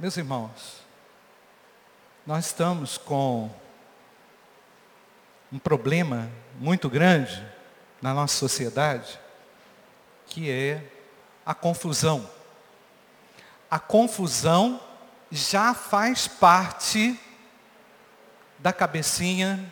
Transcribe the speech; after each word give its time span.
meus 0.00 0.16
irmãos, 0.16 0.80
nós 2.26 2.46
estamos 2.46 2.96
com 2.96 3.54
um 5.52 5.58
problema 5.58 6.30
muito 6.58 6.88
grande 6.88 7.46
na 8.00 8.14
nossa 8.14 8.34
sociedade, 8.34 9.20
que 10.26 10.50
é 10.50 10.90
a 11.44 11.54
confusão. 11.54 12.30
A 13.70 13.78
confusão 13.78 14.80
já 15.30 15.74
faz 15.74 16.26
parte 16.26 17.20
da 18.58 18.72
cabecinha 18.72 19.70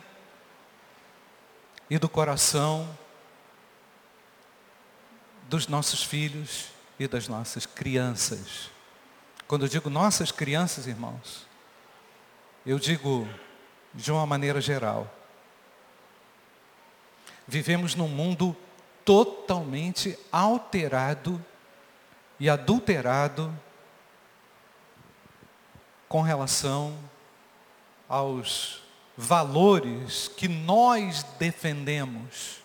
e 1.89 1.97
do 1.97 2.07
coração 2.07 2.87
dos 5.45 5.67
nossos 5.67 6.03
filhos 6.03 6.67
e 6.99 7.07
das 7.07 7.27
nossas 7.27 7.65
crianças. 7.65 8.69
Quando 9.49 9.65
eu 9.65 9.67
digo 9.67 9.89
nossas 9.89 10.31
crianças, 10.31 10.85
irmãos, 10.85 11.47
eu 12.63 12.77
digo 12.77 13.27
de 13.95 14.11
uma 14.11 14.23
maneira 14.23 14.61
geral. 14.61 15.11
Vivemos 17.47 17.95
num 17.95 18.07
mundo 18.07 18.55
totalmente 19.03 20.15
alterado 20.31 21.43
e 22.39 22.47
adulterado 22.47 23.51
com 26.07 26.21
relação 26.21 26.95
aos 28.07 28.83
valores 29.17 30.27
que 30.27 30.47
nós 30.47 31.23
defendemos, 31.39 32.61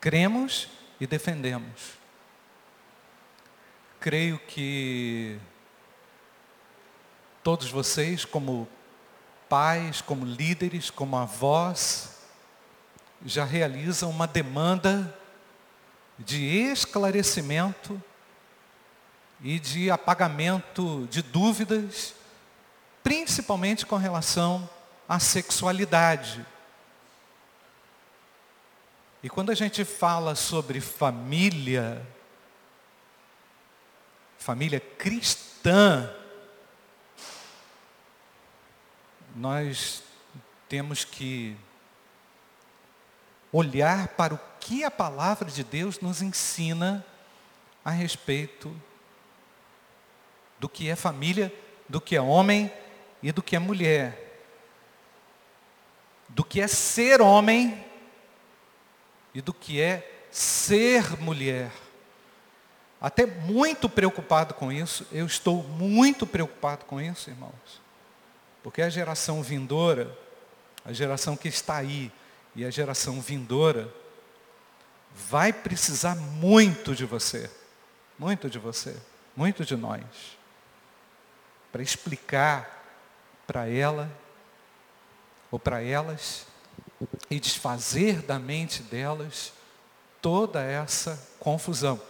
cremos 0.00 0.68
e 0.98 1.06
defendemos. 1.06 1.92
Creio 4.00 4.40
que 4.40 5.40
todos 7.44 7.70
vocês, 7.70 8.24
como 8.24 8.66
pais, 9.50 10.00
como 10.00 10.24
líderes, 10.24 10.88
como 10.88 11.14
avós, 11.14 12.16
já 13.22 13.44
realizam 13.44 14.08
uma 14.08 14.26
demanda 14.26 15.14
de 16.18 16.42
esclarecimento 16.42 18.02
e 19.42 19.60
de 19.60 19.90
apagamento 19.90 21.06
de 21.10 21.20
dúvidas, 21.20 22.14
principalmente 23.02 23.84
com 23.84 23.96
relação 23.96 24.68
à 25.06 25.20
sexualidade. 25.20 26.44
E 29.22 29.28
quando 29.28 29.50
a 29.50 29.54
gente 29.54 29.84
fala 29.84 30.34
sobre 30.34 30.80
família, 30.80 32.06
família 34.38 34.80
cristã, 34.80 36.10
nós 39.34 40.02
temos 40.68 41.04
que 41.04 41.56
olhar 43.52 44.08
para 44.08 44.34
o 44.34 44.40
que 44.60 44.84
a 44.84 44.90
palavra 44.90 45.50
de 45.50 45.62
Deus 45.62 46.00
nos 46.00 46.22
ensina 46.22 47.04
a 47.84 47.90
respeito 47.90 48.74
do 50.58 50.68
que 50.68 50.88
é 50.88 50.96
família, 50.96 51.52
do 51.88 52.00
que 52.00 52.16
é 52.16 52.20
homem 52.20 52.72
e 53.22 53.30
do 53.32 53.42
que 53.42 53.56
é 53.56 53.58
mulher. 53.58 54.20
Do 56.28 56.44
que 56.44 56.60
é 56.60 56.66
ser 56.66 57.20
homem 57.20 57.84
e 59.34 59.42
do 59.42 59.52
que 59.52 59.80
é 59.80 60.26
ser 60.30 61.20
mulher. 61.20 61.70
Até 63.00 63.26
muito 63.26 63.88
preocupado 63.88 64.54
com 64.54 64.72
isso, 64.72 65.06
eu 65.12 65.26
estou 65.26 65.62
muito 65.62 66.26
preocupado 66.26 66.86
com 66.86 67.00
isso, 67.00 67.28
irmãos. 67.28 67.83
Porque 68.64 68.80
a 68.80 68.88
geração 68.88 69.42
vindoura, 69.42 70.16
a 70.86 70.92
geração 70.92 71.36
que 71.36 71.48
está 71.48 71.76
aí 71.76 72.10
e 72.56 72.64
a 72.64 72.70
geração 72.70 73.20
vindoura, 73.20 73.92
vai 75.14 75.52
precisar 75.52 76.16
muito 76.16 76.94
de 76.94 77.04
você, 77.04 77.50
muito 78.18 78.48
de 78.48 78.58
você, 78.58 78.96
muito 79.36 79.66
de 79.66 79.76
nós, 79.76 80.02
para 81.70 81.82
explicar 81.82 82.82
para 83.46 83.68
ela 83.68 84.10
ou 85.50 85.58
para 85.58 85.82
elas 85.82 86.46
e 87.30 87.38
desfazer 87.38 88.22
da 88.22 88.38
mente 88.38 88.82
delas 88.82 89.52
toda 90.22 90.62
essa 90.62 91.22
confusão. 91.38 92.00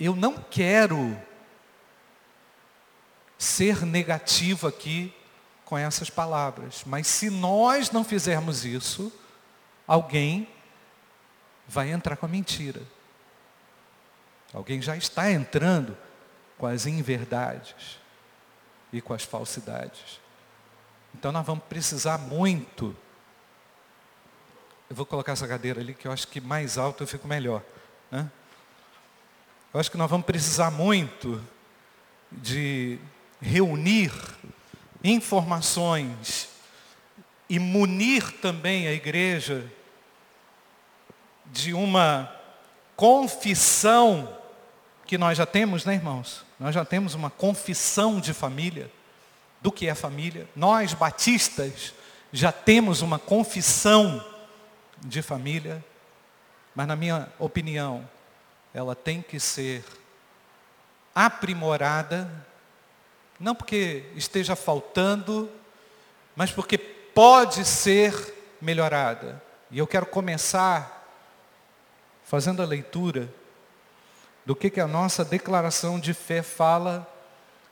Eu 0.00 0.16
não 0.16 0.34
quero 0.34 1.14
ser 3.36 3.84
negativo 3.84 4.66
aqui 4.66 5.14
com 5.72 5.78
essas 5.78 6.10
palavras, 6.10 6.82
mas 6.84 7.06
se 7.06 7.30
nós 7.30 7.90
não 7.90 8.04
fizermos 8.04 8.62
isso, 8.62 9.10
alguém 9.86 10.46
vai 11.66 11.90
entrar 11.90 12.14
com 12.14 12.26
a 12.26 12.28
mentira. 12.28 12.82
Alguém 14.52 14.82
já 14.82 14.94
está 14.98 15.30
entrando 15.30 15.96
com 16.58 16.66
as 16.66 16.84
inverdades 16.84 17.98
e 18.92 19.00
com 19.00 19.14
as 19.14 19.22
falsidades. 19.22 20.20
Então 21.14 21.32
nós 21.32 21.46
vamos 21.46 21.64
precisar 21.64 22.18
muito 22.18 22.94
eu 24.90 24.94
vou 24.94 25.06
colocar 25.06 25.32
essa 25.32 25.48
cadeira 25.48 25.80
ali, 25.80 25.94
que 25.94 26.06
eu 26.06 26.12
acho 26.12 26.28
que 26.28 26.38
mais 26.38 26.76
alto 26.76 27.02
eu 27.02 27.06
fico 27.06 27.26
melhor. 27.26 27.62
Né? 28.10 28.30
Eu 29.72 29.80
acho 29.80 29.90
que 29.90 29.96
nós 29.96 30.10
vamos 30.10 30.26
precisar 30.26 30.70
muito 30.70 31.42
de 32.30 32.98
reunir 33.40 34.12
informações 35.04 36.48
e 37.48 37.58
munir 37.58 38.40
também 38.40 38.86
a 38.86 38.92
igreja 38.92 39.70
de 41.46 41.74
uma 41.74 42.32
confissão 42.96 44.38
que 45.06 45.18
nós 45.18 45.36
já 45.36 45.44
temos, 45.44 45.84
né, 45.84 45.94
irmãos? 45.94 46.44
Nós 46.58 46.74
já 46.74 46.84
temos 46.84 47.14
uma 47.14 47.28
confissão 47.28 48.20
de 48.20 48.32
família, 48.32 48.90
do 49.60 49.70
que 49.70 49.86
é 49.86 49.94
família. 49.94 50.48
Nós, 50.56 50.94
batistas, 50.94 51.92
já 52.32 52.50
temos 52.50 53.02
uma 53.02 53.18
confissão 53.18 54.24
de 54.98 55.20
família, 55.20 55.84
mas 56.74 56.86
na 56.86 56.96
minha 56.96 57.28
opinião, 57.38 58.08
ela 58.72 58.94
tem 58.94 59.20
que 59.20 59.38
ser 59.38 59.84
aprimorada, 61.14 62.30
não 63.42 63.56
porque 63.56 64.04
esteja 64.14 64.54
faltando, 64.54 65.50
mas 66.36 66.52
porque 66.52 66.78
pode 66.78 67.64
ser 67.64 68.14
melhorada. 68.60 69.42
E 69.68 69.80
eu 69.80 69.86
quero 69.86 70.06
começar 70.06 71.04
fazendo 72.22 72.62
a 72.62 72.64
leitura 72.64 73.28
do 74.46 74.54
que, 74.54 74.70
que 74.70 74.80
a 74.80 74.86
nossa 74.86 75.24
declaração 75.24 75.98
de 75.98 76.14
fé 76.14 76.40
fala 76.40 77.04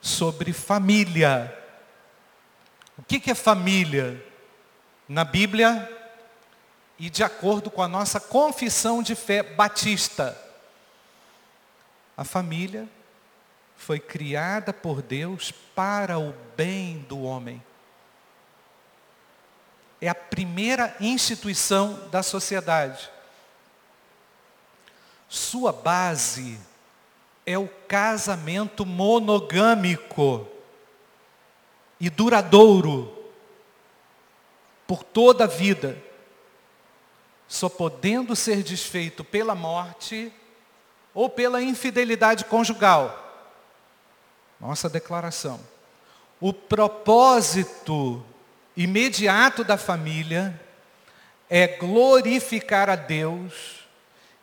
sobre 0.00 0.52
família. 0.52 1.56
O 2.98 3.04
que, 3.04 3.20
que 3.20 3.30
é 3.30 3.34
família? 3.36 4.20
Na 5.08 5.22
Bíblia, 5.22 5.88
e 6.98 7.08
de 7.08 7.22
acordo 7.22 7.70
com 7.70 7.80
a 7.80 7.88
nossa 7.88 8.18
confissão 8.18 9.04
de 9.04 9.14
fé 9.14 9.44
batista. 9.44 10.36
A 12.16 12.24
família 12.24 12.88
foi 13.80 13.98
criada 13.98 14.74
por 14.74 15.00
Deus 15.00 15.50
para 15.50 16.18
o 16.18 16.34
bem 16.54 16.98
do 17.08 17.22
homem. 17.22 17.64
É 19.98 20.08
a 20.08 20.14
primeira 20.14 20.94
instituição 21.00 22.08
da 22.10 22.22
sociedade. 22.22 23.10
Sua 25.30 25.72
base 25.72 26.60
é 27.46 27.56
o 27.56 27.68
casamento 27.88 28.84
monogâmico 28.84 30.46
e 31.98 32.10
duradouro 32.10 33.16
por 34.86 35.02
toda 35.02 35.44
a 35.44 35.48
vida 35.48 35.96
só 37.48 37.70
podendo 37.70 38.36
ser 38.36 38.62
desfeito 38.62 39.24
pela 39.24 39.54
morte 39.54 40.30
ou 41.14 41.30
pela 41.30 41.62
infidelidade 41.62 42.44
conjugal. 42.44 43.29
Nossa 44.60 44.88
declaração. 44.88 45.58
O 46.38 46.52
propósito 46.52 48.22
imediato 48.76 49.64
da 49.64 49.78
família 49.78 50.58
é 51.48 51.66
glorificar 51.66 52.90
a 52.90 52.96
Deus 52.96 53.80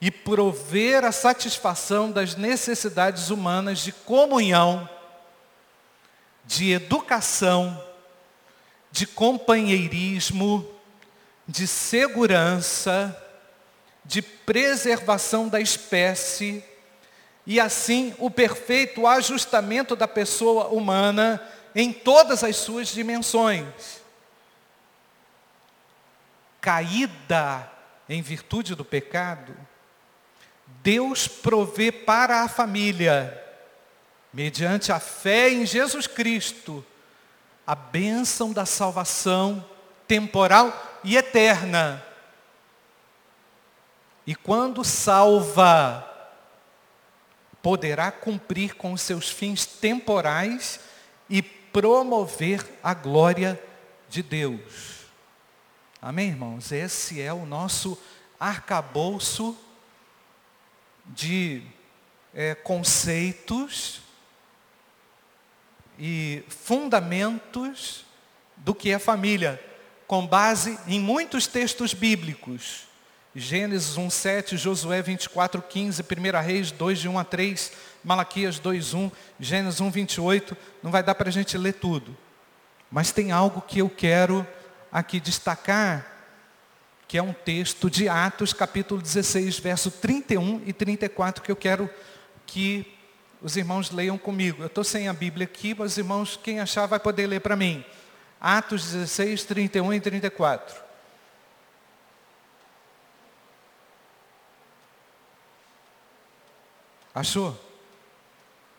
e 0.01 0.11
prover 0.11 1.03
a 1.05 1.11
satisfação 1.11 2.11
das 2.11 2.35
necessidades 2.35 3.29
humanas 3.29 3.79
de 3.79 3.91
comunhão, 3.91 4.87
de 6.45 6.71
educação, 6.71 7.83
de 8.91 9.05
companheirismo, 9.05 10.67
de 11.47 11.67
segurança, 11.67 13.15
de 14.03 14.21
preservação 14.21 15.47
da 15.47 15.59
espécie, 15.59 16.63
e 17.49 17.61
assim 17.61 18.13
o 18.19 18.29
perfeito 18.29 19.07
ajustamento 19.07 19.95
da 19.95 20.05
pessoa 20.05 20.67
humana 20.67 21.41
em 21.73 21.93
todas 21.93 22.43
as 22.43 22.57
suas 22.57 22.89
dimensões. 22.89 24.01
Caída 26.59 27.71
em 28.09 28.21
virtude 28.21 28.75
do 28.75 28.83
pecado, 28.83 29.55
Deus 30.83 31.25
provê 31.25 31.89
para 31.89 32.43
a 32.43 32.49
família, 32.49 33.41
mediante 34.33 34.91
a 34.91 34.99
fé 34.99 35.49
em 35.49 35.65
Jesus 35.65 36.05
Cristo, 36.05 36.85
a 37.65 37.75
bênção 37.75 38.51
da 38.51 38.65
salvação 38.65 39.65
temporal 40.05 40.99
e 41.01 41.15
eterna. 41.15 42.03
E 44.25 44.35
quando 44.35 44.83
salva, 44.83 46.06
poderá 47.61 48.11
cumprir 48.11 48.75
com 48.75 48.93
os 48.93 49.01
seus 49.01 49.29
fins 49.29 49.65
temporais 49.65 50.79
e 51.29 51.41
promover 51.41 52.65
a 52.81 52.93
glória 52.93 53.61
de 54.09 54.23
Deus. 54.23 55.05
Amém, 56.01 56.29
irmãos? 56.29 56.71
Esse 56.71 57.21
é 57.21 57.33
o 57.33 57.45
nosso 57.45 57.97
arcabouço 58.39 59.57
de 61.05 61.63
é, 62.33 62.55
conceitos 62.55 64.01
e 65.97 66.43
fundamentos 66.47 68.05
do 68.57 68.75
que 68.75 68.91
é 68.91 68.99
família, 68.99 69.61
com 70.05 70.25
base 70.25 70.79
em 70.87 70.99
muitos 70.99 71.47
textos 71.47 71.93
bíblicos. 71.93 72.87
Gênesis 73.39 73.95
1, 73.95 74.09
7, 74.09 74.57
Josué 74.57 74.99
24, 74.99 75.61
15, 75.61 76.01
1 76.01 76.41
Reis 76.43 76.71
2, 76.71 76.97
de 76.97 77.07
1 77.07 77.19
a 77.19 77.23
3, 77.23 77.71
Malaquias 78.03 78.57
2, 78.57 78.95
1, 78.95 79.11
Gênesis 79.39 79.79
1, 79.79 79.91
28. 79.91 80.57
Não 80.81 80.89
vai 80.89 81.03
dar 81.03 81.13
para 81.13 81.29
a 81.29 81.31
gente 81.31 81.55
ler 81.55 81.73
tudo. 81.73 82.17
Mas 82.89 83.11
tem 83.11 83.31
algo 83.31 83.61
que 83.61 83.77
eu 83.77 83.91
quero 83.91 84.45
aqui 84.91 85.19
destacar, 85.19 86.03
que 87.07 87.15
é 87.15 87.21
um 87.21 87.31
texto 87.31 87.91
de 87.91 88.09
Atos, 88.09 88.53
capítulo 88.53 88.99
16, 88.99 89.59
verso 89.59 89.91
31 89.91 90.63
e 90.65 90.73
34, 90.73 91.43
que 91.43 91.51
eu 91.51 91.55
quero 91.55 91.87
que 92.43 92.91
os 93.39 93.55
irmãos 93.55 93.91
leiam 93.91 94.17
comigo. 94.17 94.63
Eu 94.63 94.67
estou 94.67 94.83
sem 94.83 95.07
a 95.07 95.13
Bíblia 95.13 95.45
aqui, 95.45 95.75
mas 95.77 95.91
os 95.91 95.97
irmãos, 95.99 96.39
quem 96.41 96.59
achar, 96.59 96.87
vai 96.87 96.99
poder 96.99 97.27
ler 97.27 97.41
para 97.41 97.55
mim. 97.55 97.85
Atos 98.41 98.93
16, 98.93 99.43
31 99.43 99.93
e 99.93 99.99
34. 99.99 100.86
Achou? 107.17 107.59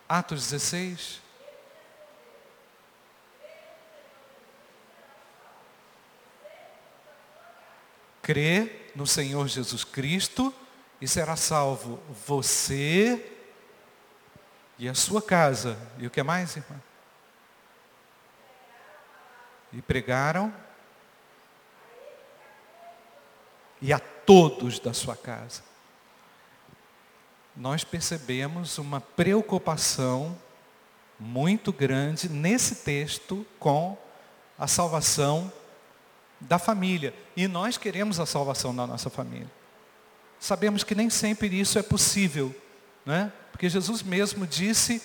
Atos 0.08 0.50
16. 0.50 1.20
Crê 8.23 8.90
no 8.94 9.08
Senhor 9.08 9.49
Jesus 9.49 9.82
Cristo 9.82 10.55
e 11.00 11.08
será 11.08 11.35
salvo 11.35 11.96
você 12.29 13.29
e 14.79 14.88
a 14.88 14.94
sua 14.94 15.20
casa. 15.20 15.76
E 15.99 16.06
o 16.06 16.11
que 16.11 16.23
mais, 16.23 16.55
irmã? 16.56 16.81
E 19.73 19.82
pregaram 19.82 20.55
e 23.82 23.93
a 23.93 23.99
todos 23.99 24.79
da 24.79 24.94
sua 24.94 25.17
casa. 25.17 25.68
Nós 27.58 27.82
percebemos 27.82 28.78
uma 28.78 29.00
preocupação 29.00 30.38
muito 31.19 31.72
grande 31.72 32.28
nesse 32.28 32.76
texto 32.76 33.44
com 33.58 33.99
a 34.56 34.69
salvação 34.69 35.52
da 36.38 36.56
família. 36.56 37.12
E 37.37 37.49
nós 37.49 37.76
queremos 37.76 38.20
a 38.20 38.26
salvação 38.26 38.75
da 38.75 38.87
nossa 38.87 39.10
família. 39.10 39.50
Sabemos 40.38 40.84
que 40.84 40.94
nem 40.94 41.10
sempre 41.10 41.49
isso 41.49 41.81
é 41.81 41.82
possível, 41.82 42.55
né? 43.05 43.32
Porque 43.50 43.69
Jesus 43.69 44.05
mesmo 44.05 44.46
disse 44.46 45.02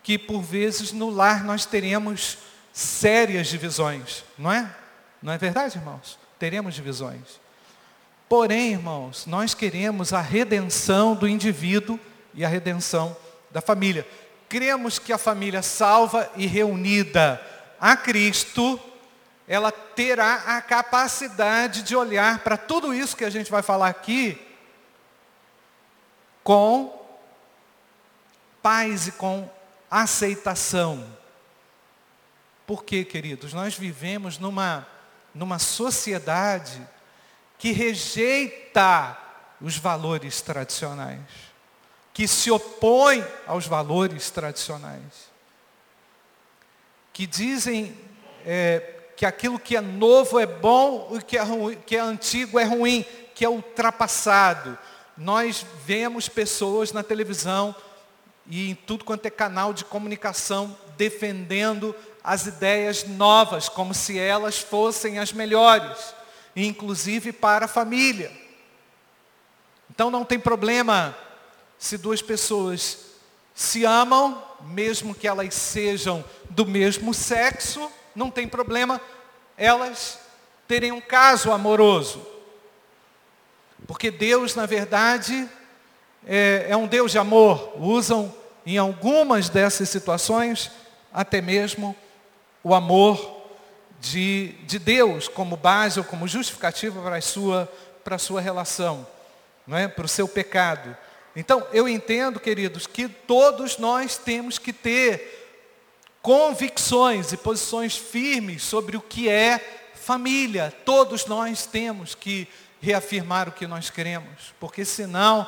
que 0.00 0.16
por 0.16 0.40
vezes 0.40 0.92
no 0.92 1.10
lar 1.10 1.42
nós 1.42 1.66
teremos 1.66 2.38
sérias 2.72 3.48
divisões, 3.48 4.24
não 4.38 4.52
é? 4.52 4.72
Não 5.20 5.32
é 5.32 5.38
verdade, 5.38 5.76
irmãos? 5.76 6.16
Teremos 6.38 6.76
divisões. 6.76 7.40
Porém, 8.28 8.72
irmãos, 8.72 9.24
nós 9.26 9.54
queremos 9.54 10.12
a 10.12 10.20
redenção 10.20 11.14
do 11.14 11.26
indivíduo 11.26 11.98
e 12.34 12.44
a 12.44 12.48
redenção 12.48 13.16
da 13.50 13.62
família. 13.62 14.06
Cremos 14.48 14.98
que 14.98 15.12
a 15.12 15.18
família 15.18 15.62
salva 15.62 16.30
e 16.36 16.46
reunida 16.46 17.40
a 17.80 17.96
Cristo, 17.96 18.78
ela 19.46 19.72
terá 19.72 20.56
a 20.56 20.60
capacidade 20.60 21.82
de 21.82 21.96
olhar 21.96 22.40
para 22.40 22.58
tudo 22.58 22.92
isso 22.92 23.16
que 23.16 23.24
a 23.24 23.30
gente 23.30 23.50
vai 23.50 23.62
falar 23.62 23.88
aqui 23.88 24.38
com 26.44 26.98
paz 28.62 29.06
e 29.06 29.12
com 29.12 29.48
aceitação. 29.90 31.06
Porque, 32.66 33.04
queridos, 33.04 33.54
nós 33.54 33.74
vivemos 33.74 34.38
numa, 34.38 34.86
numa 35.34 35.58
sociedade 35.58 36.86
que 37.58 37.72
rejeita 37.72 39.18
os 39.60 39.76
valores 39.76 40.40
tradicionais, 40.40 41.20
que 42.14 42.28
se 42.28 42.50
opõe 42.50 43.24
aos 43.46 43.66
valores 43.66 44.30
tradicionais, 44.30 45.28
que 47.12 47.26
dizem 47.26 47.96
é, 48.46 48.94
que 49.16 49.26
aquilo 49.26 49.58
que 49.58 49.76
é 49.76 49.80
novo 49.80 50.38
é 50.38 50.46
bom 50.46 51.16
e 51.16 51.22
que 51.22 51.36
é, 51.36 51.42
ruim, 51.42 51.76
que 51.84 51.96
é 51.96 52.00
antigo 52.00 52.58
é 52.58 52.64
ruim, 52.64 53.04
que 53.34 53.44
é 53.44 53.48
ultrapassado. 53.48 54.78
Nós 55.16 55.66
vemos 55.84 56.28
pessoas 56.28 56.92
na 56.92 57.02
televisão 57.02 57.74
e 58.46 58.70
em 58.70 58.74
tudo 58.74 59.04
quanto 59.04 59.26
é 59.26 59.30
canal 59.30 59.72
de 59.72 59.84
comunicação 59.84 60.76
defendendo 60.96 61.94
as 62.22 62.46
ideias 62.46 63.04
novas, 63.04 63.68
como 63.68 63.92
se 63.92 64.18
elas 64.18 64.58
fossem 64.58 65.18
as 65.18 65.32
melhores, 65.32 66.14
inclusive 66.66 67.32
para 67.32 67.66
a 67.66 67.68
família. 67.68 68.30
Então 69.90 70.10
não 70.10 70.24
tem 70.24 70.38
problema 70.38 71.16
se 71.78 71.96
duas 71.96 72.20
pessoas 72.20 73.06
se 73.54 73.84
amam, 73.84 74.42
mesmo 74.60 75.14
que 75.14 75.26
elas 75.26 75.54
sejam 75.54 76.24
do 76.50 76.66
mesmo 76.66 77.12
sexo, 77.12 77.90
não 78.14 78.30
tem 78.30 78.48
problema 78.48 79.00
elas 79.56 80.20
terem 80.68 80.92
um 80.92 81.00
caso 81.00 81.50
amoroso. 81.50 82.24
Porque 83.86 84.10
Deus, 84.10 84.54
na 84.54 84.66
verdade, 84.66 85.48
é, 86.26 86.66
é 86.68 86.76
um 86.76 86.86
Deus 86.86 87.10
de 87.10 87.18
amor. 87.18 87.72
Usam 87.76 88.32
em 88.64 88.76
algumas 88.76 89.48
dessas 89.48 89.88
situações 89.88 90.70
até 91.12 91.40
mesmo 91.40 91.96
o 92.62 92.74
amor 92.74 93.37
de, 94.00 94.54
de 94.64 94.78
Deus 94.78 95.28
como 95.28 95.56
base 95.56 95.98
ou 95.98 96.04
como 96.04 96.28
justificativa 96.28 97.00
para 97.02 97.16
a 97.16 97.20
sua, 97.20 97.70
para 98.04 98.16
a 98.16 98.18
sua 98.18 98.40
relação, 98.40 99.06
não 99.66 99.76
é? 99.76 99.88
para 99.88 100.04
o 100.04 100.08
seu 100.08 100.28
pecado. 100.28 100.96
Então, 101.34 101.66
eu 101.72 101.88
entendo, 101.88 102.40
queridos, 102.40 102.86
que 102.86 103.08
todos 103.08 103.78
nós 103.78 104.16
temos 104.16 104.58
que 104.58 104.72
ter 104.72 105.36
convicções 106.22 107.32
e 107.32 107.36
posições 107.36 107.96
firmes 107.96 108.62
sobre 108.62 108.96
o 108.96 109.00
que 109.00 109.28
é 109.28 109.92
família. 109.94 110.74
Todos 110.84 111.26
nós 111.26 111.66
temos 111.66 112.14
que 112.14 112.48
reafirmar 112.80 113.48
o 113.48 113.52
que 113.52 113.66
nós 113.66 113.90
queremos, 113.90 114.54
porque 114.58 114.84
senão 114.84 115.46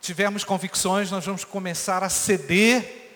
tivermos 0.00 0.44
convicções, 0.44 1.10
nós 1.10 1.24
vamos 1.24 1.44
começar 1.44 2.02
a 2.02 2.08
ceder, 2.08 3.10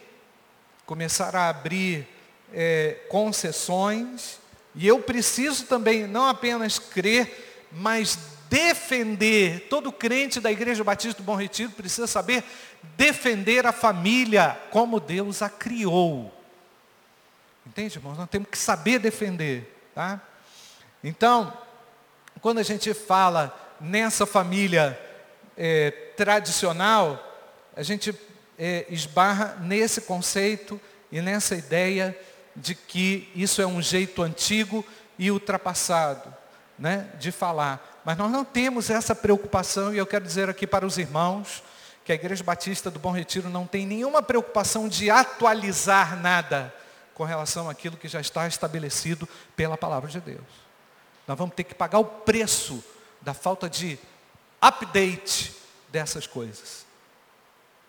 começar 0.85 1.35
a 1.35 1.49
abrir 1.49 2.07
é, 2.52 2.97
concessões, 3.09 4.38
e 4.75 4.87
eu 4.87 5.00
preciso 5.00 5.66
também 5.66 6.06
não 6.06 6.26
apenas 6.26 6.78
crer, 6.78 7.66
mas 7.73 8.18
defender. 8.49 9.68
Todo 9.68 9.92
crente 9.92 10.40
da 10.40 10.52
Igreja 10.52 10.85
Batista 10.85 11.23
do 11.23 11.25
Bom 11.25 11.35
Retiro 11.35 11.71
precisa 11.71 12.06
saber 12.06 12.44
defender 12.97 13.66
a 13.66 13.73
família 13.73 14.59
como 14.71 15.00
Deus 15.00 15.40
a 15.42 15.49
criou. 15.49 16.32
Entende, 17.66 17.97
irmãos? 17.99 18.18
Nós 18.18 18.28
temos 18.28 18.49
que 18.49 18.59
saber 18.59 18.99
defender, 18.99 19.73
tá? 19.94 20.21
Então, 21.02 21.56
quando 22.40 22.59
a 22.59 22.62
gente 22.62 22.92
fala 22.92 23.56
nessa 23.80 24.26
família 24.26 24.99
é, 25.56 25.90
tradicional, 26.16 27.18
a 27.75 27.82
gente 27.82 28.14
é, 28.59 28.85
esbarra 28.88 29.56
nesse 29.61 30.02
conceito 30.02 30.80
e 31.11 31.21
nessa 31.21 31.54
ideia 31.54 32.16
de 32.54 32.75
que 32.75 33.30
isso 33.35 33.62
é 33.62 33.66
um 33.66 33.80
jeito 33.80 34.23
antigo 34.23 34.85
e 35.18 35.30
ultrapassado 35.30 36.35
né, 36.78 37.11
de 37.18 37.30
falar. 37.30 38.00
Mas 38.04 38.16
nós 38.16 38.30
não 38.30 38.44
temos 38.44 38.90
essa 38.90 39.14
preocupação, 39.14 39.94
e 39.94 39.99
eu 39.99 40.06
quero 40.06 40.25
dizer 40.25 40.49
aqui 40.49 40.66
para 40.66 40.85
os 40.85 40.99
irmãos, 40.99 41.62
que 42.04 42.12
a 42.12 42.14
Igreja 42.14 42.42
Batista 42.42 42.90
do 42.90 42.99
Bom 42.99 43.12
Retiro 43.12 43.49
não 43.49 43.66
tem 43.66 43.87
nenhuma 43.87 44.23
preocupação 44.23 44.88
de 44.88 45.09
atualizar 45.09 46.21
nada 46.21 46.75
com 47.14 47.25
relação 47.25 47.71
àquilo 47.71 47.97
que 47.97 48.09
já 48.09 48.21
está 48.21 48.47
estabelecido 48.47 49.28
pela 49.54 49.78
palavra 49.78 50.11
de 50.11 50.21
Deus. 50.21 50.42
Nós 51.26 51.38
vamos 51.38 51.54
ter 51.54 51.64
que 51.64 51.75
pagar 51.75 51.99
o 51.99 52.04
preço 52.04 52.82
da 53.21 53.32
falta 53.32 53.71
de 53.71 53.99
update 54.61 55.54
dessas 55.90 56.26
coisas. 56.26 56.85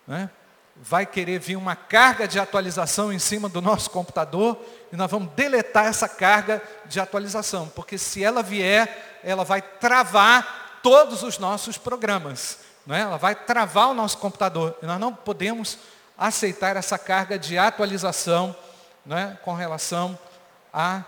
Né? 0.06 0.30
Vai 0.76 1.06
querer 1.06 1.40
vir 1.40 1.56
uma 1.56 1.76
carga 1.76 2.28
de 2.28 2.40
atualização 2.40 3.14
em 3.14 3.20
cima 3.20 3.48
do 3.48 3.62
nosso 3.62 3.90
computador 3.90 4.58
e 4.92 4.96
nós 4.96 5.10
vamos 5.10 5.32
deletar 5.34 5.86
essa 5.86 6.10
carga 6.10 6.62
de 6.86 7.00
atualização, 7.00 7.70
porque 7.70 7.98
se 7.98 8.24
ela 8.24 8.42
vier, 8.42 9.22
ela 9.24 9.44
vai 9.44 9.62
travar 9.62 10.80
todos 10.82 11.24
os 11.24 11.38
nossos 11.38 11.78
programas. 11.78 12.60
Né? 12.86 13.02
Ela 13.02 13.18
vai 13.18 13.34
travar 13.34 13.90
o 13.90 13.94
nosso 13.94 14.18
computador. 14.18 14.78
E 14.82 14.86
nós 14.86 15.00
não 15.00 15.14
podemos 15.14 15.78
aceitar 16.18 16.76
essa 16.76 16.98
carga 16.98 17.40
de 17.40 17.58
atualização 17.58 18.56
né? 19.06 19.38
com 19.44 19.54
relação 19.54 20.18
à 20.72 21.04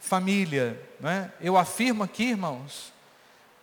família. 0.00 0.80
Né? 1.00 1.32
Eu 1.40 1.56
afirmo 1.56 2.04
aqui, 2.04 2.30
irmãos, 2.30 2.92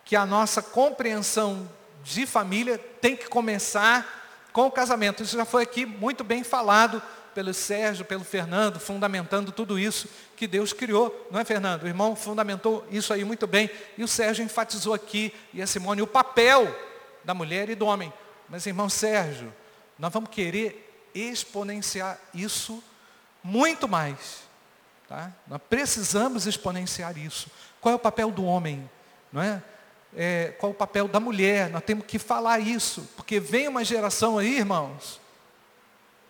que 0.04 0.16
a 0.16 0.26
nossa 0.26 0.62
compreensão 0.62 1.70
de 2.02 2.26
família 2.26 2.78
tem 2.78 3.16
que 3.16 3.28
começar 3.28 4.21
com 4.52 4.66
o 4.66 4.70
casamento. 4.70 5.22
Isso 5.22 5.36
já 5.36 5.44
foi 5.44 5.62
aqui 5.62 5.86
muito 5.86 6.22
bem 6.22 6.44
falado 6.44 7.02
pelo 7.34 7.52
Sérgio, 7.54 8.04
pelo 8.04 8.24
Fernando, 8.24 8.78
fundamentando 8.78 9.50
tudo 9.50 9.78
isso 9.78 10.08
que 10.36 10.46
Deus 10.46 10.72
criou, 10.72 11.28
não 11.30 11.40
é, 11.40 11.44
Fernando? 11.44 11.84
O 11.84 11.88
irmão 11.88 12.14
fundamentou 12.14 12.86
isso 12.90 13.12
aí 13.12 13.24
muito 13.24 13.46
bem. 13.46 13.70
E 13.96 14.04
o 14.04 14.08
Sérgio 14.08 14.44
enfatizou 14.44 14.92
aqui, 14.92 15.32
e 15.52 15.62
a 15.62 15.66
Simone, 15.66 16.02
o 16.02 16.06
papel 16.06 16.74
da 17.24 17.32
mulher 17.32 17.70
e 17.70 17.74
do 17.74 17.86
homem. 17.86 18.12
Mas, 18.48 18.66
irmão 18.66 18.88
Sérgio, 18.88 19.52
nós 19.98 20.12
vamos 20.12 20.30
querer 20.30 21.10
exponenciar 21.14 22.18
isso 22.34 22.82
muito 23.42 23.88
mais. 23.88 24.42
Tá? 25.08 25.32
Nós 25.46 25.60
precisamos 25.68 26.46
exponenciar 26.46 27.16
isso. 27.16 27.50
Qual 27.80 27.92
é 27.92 27.96
o 27.96 27.98
papel 27.98 28.30
do 28.30 28.44
homem? 28.44 28.88
Não 29.32 29.42
é? 29.42 29.62
É? 30.14 30.54
qual 30.58 30.72
o 30.72 30.74
papel 30.74 31.08
da 31.08 31.18
mulher? 31.18 31.70
Nós 31.70 31.82
temos 31.82 32.06
que 32.06 32.18
falar 32.18 32.58
isso, 32.58 33.08
porque 33.16 33.40
vem 33.40 33.68
uma 33.68 33.84
geração 33.84 34.38
aí, 34.38 34.58
irmãos, 34.58 35.20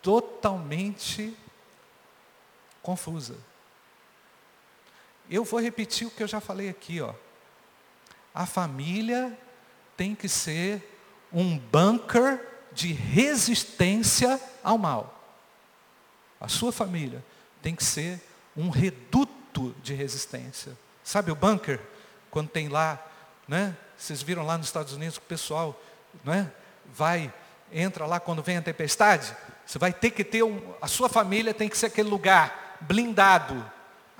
totalmente 0.01 1.37
confusa. 2.83 3.37
Eu 5.31 5.45
vou 5.45 5.61
repetir 5.61 6.07
o 6.07 6.11
que 6.11 6.23
eu 6.23 6.29
já 6.29 6.41
falei 6.41 6.69
aqui, 6.69 7.01
ó. 7.01 7.15
A 8.35 8.47
família 8.47 9.37
tem 9.97 10.15
que 10.15 10.29
ser 10.29 10.83
um 11.33 11.59
bunker 11.59 12.41
de 12.73 12.93
resistência 12.93 14.41
ao 14.63 14.79
mal. 14.79 15.23
A 16.41 16.49
sua 16.49 16.73
família 16.73 17.25
tem 17.63 17.75
que 17.75 17.85
ser 17.85 18.21
um 18.57 18.69
reduto 18.69 19.75
de 19.83 19.95
resistência. 19.95 20.77
Sabe 21.05 21.31
o 21.31 21.37
bunker? 21.37 21.81
Quando 22.31 22.49
tem 22.49 22.69
lá, 22.69 23.12
né? 23.47 23.77
Vocês 23.97 24.23
viram 24.23 24.45
lá 24.45 24.59
nos 24.59 24.67
Estados 24.67 24.93
Unidos 24.93 25.19
que 25.19 25.25
o 25.25 25.29
pessoal, 25.29 25.81
né? 26.25 26.51
Vai, 26.87 27.33
entra 27.73 28.07
lá 28.07 28.19
quando 28.19 28.43
vem 28.43 28.57
a 28.57 28.63
tempestade. 28.63 29.35
Você 29.65 29.79
vai 29.79 29.93
ter 29.93 30.11
que 30.11 30.25
ter 30.25 30.43
um, 30.43 30.61
a 30.81 30.87
sua 30.87 31.09
família 31.09 31.55
tem 31.55 31.69
que 31.69 31.79
ser 31.79 31.87
aquele 31.87 32.09
lugar 32.09 32.77
blindado, 32.81 33.65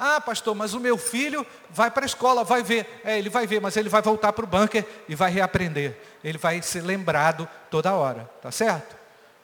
ah, 0.05 0.21
pastor, 0.21 0.53
mas 0.55 0.75
o 0.75 0.81
meu 0.81 0.99
filho 0.99 1.47
vai 1.71 1.89
para 1.89 2.05
a 2.05 2.07
escola, 2.07 2.43
vai 2.43 2.61
ver. 2.61 3.01
É, 3.05 3.17
ele 3.17 3.31
vai 3.31 3.47
ver, 3.47 3.61
mas 3.61 3.77
ele 3.77 3.89
vai 3.89 4.03
voltar 4.03 4.33
para 4.33 4.45
o 4.45 4.49
bunker 4.49 4.85
e 5.09 5.15
vai 5.15 5.31
reaprender. 5.31 5.97
Ele 6.25 6.39
vai 6.39 6.61
ser 6.61 6.81
lembrado 6.81 7.49
toda 7.71 7.95
hora, 7.95 8.29
tá 8.43 8.51
certo? 8.51 8.97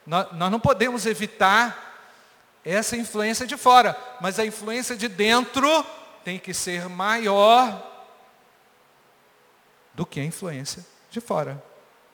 Nós, 0.05 0.27
nós 0.33 0.51
não 0.51 0.59
podemos 0.59 1.05
evitar 1.05 2.11
essa 2.65 2.97
influência 2.97 3.47
de 3.47 3.55
fora, 3.55 3.95
mas 4.19 4.37
a 4.37 4.45
influência 4.45 4.97
de 4.97 5.07
dentro 5.07 5.85
tem 6.25 6.37
que 6.37 6.53
ser 6.53 6.89
maior 6.89 7.88
do 9.99 10.05
que 10.05 10.21
a 10.21 10.23
influência 10.23 10.85
de 11.11 11.19
fora. 11.19 11.61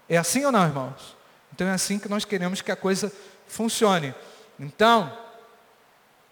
É 0.10 0.18
assim 0.18 0.44
ou 0.44 0.52
não, 0.52 0.66
irmãos? 0.66 1.16
Então 1.54 1.68
é 1.68 1.72
assim 1.72 2.00
que 2.00 2.10
nós 2.10 2.26
queremos 2.26 2.60
que 2.60 2.72
a 2.72 2.76
coisa 2.76 3.14
funcione. 3.48 4.16
Então, 4.60 5.16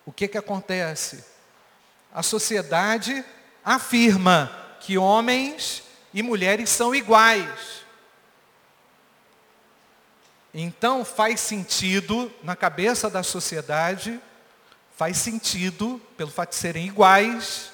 o 0.03 0.11
que 0.11 0.27
que 0.27 0.37
acontece? 0.37 1.23
a 2.13 2.21
sociedade 2.21 3.25
afirma 3.65 4.51
que 4.79 4.97
homens 4.97 5.83
e 6.13 6.21
mulheres 6.21 6.69
são 6.69 6.93
iguais. 6.93 7.83
Então 10.53 11.03
faz 11.03 11.39
sentido, 11.39 12.31
na 12.43 12.55
cabeça 12.55 13.09
da 13.09 13.23
sociedade, 13.23 14.19
faz 14.95 15.17
sentido, 15.17 15.99
pelo 16.15 16.29
fato 16.29 16.49
de 16.49 16.55
serem 16.55 16.85
iguais, 16.85 17.71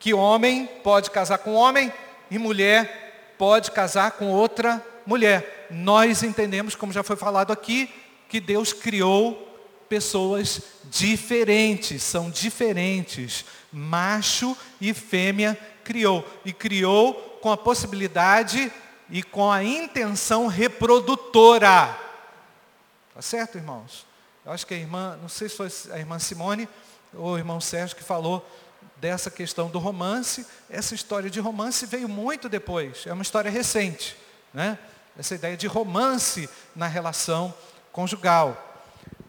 que 0.00 0.12
homem 0.12 0.66
pode 0.66 1.10
casar 1.10 1.38
com 1.38 1.54
homem 1.54 1.92
e 2.30 2.38
mulher 2.38 3.34
pode 3.36 3.70
casar 3.70 4.12
com 4.12 4.30
outra 4.30 4.84
mulher. 5.06 5.66
Nós 5.70 6.22
entendemos, 6.22 6.74
como 6.74 6.92
já 6.92 7.02
foi 7.02 7.16
falado 7.16 7.52
aqui, 7.52 7.92
que 8.28 8.38
Deus 8.38 8.72
criou 8.72 9.48
pessoas 9.88 10.62
diferentes, 10.84 12.02
são 12.02 12.30
diferentes. 12.30 13.44
Macho 13.72 14.56
e 14.80 14.94
fêmea 14.94 15.58
criou. 15.82 16.24
E 16.44 16.52
criou 16.52 17.14
com 17.42 17.50
a 17.50 17.56
possibilidade 17.56 18.70
e 19.08 19.22
com 19.22 19.50
a 19.50 19.64
intenção 19.64 20.46
reprodutora. 20.46 21.98
Tá 23.14 23.20
certo, 23.20 23.58
irmãos? 23.58 24.06
Eu 24.44 24.52
acho 24.52 24.66
que 24.66 24.74
a 24.74 24.76
irmã, 24.76 25.18
não 25.20 25.28
sei 25.28 25.48
se 25.48 25.56
foi 25.56 25.68
a 25.92 25.98
irmã 25.98 26.18
Simone 26.18 26.68
ou 27.12 27.32
o 27.32 27.38
irmão 27.38 27.60
Sérgio 27.60 27.96
que 27.96 28.04
falou 28.04 28.48
dessa 29.00 29.30
questão 29.30 29.68
do 29.68 29.78
romance. 29.78 30.46
Essa 30.68 30.94
história 30.94 31.30
de 31.30 31.40
romance 31.40 31.86
veio 31.86 32.08
muito 32.08 32.48
depois, 32.48 33.06
é 33.06 33.12
uma 33.12 33.22
história 33.22 33.50
recente. 33.50 34.16
Né? 34.52 34.78
Essa 35.18 35.34
ideia 35.34 35.56
de 35.56 35.66
romance 35.66 36.48
na 36.76 36.86
relação 36.86 37.52
conjugal. 37.92 38.66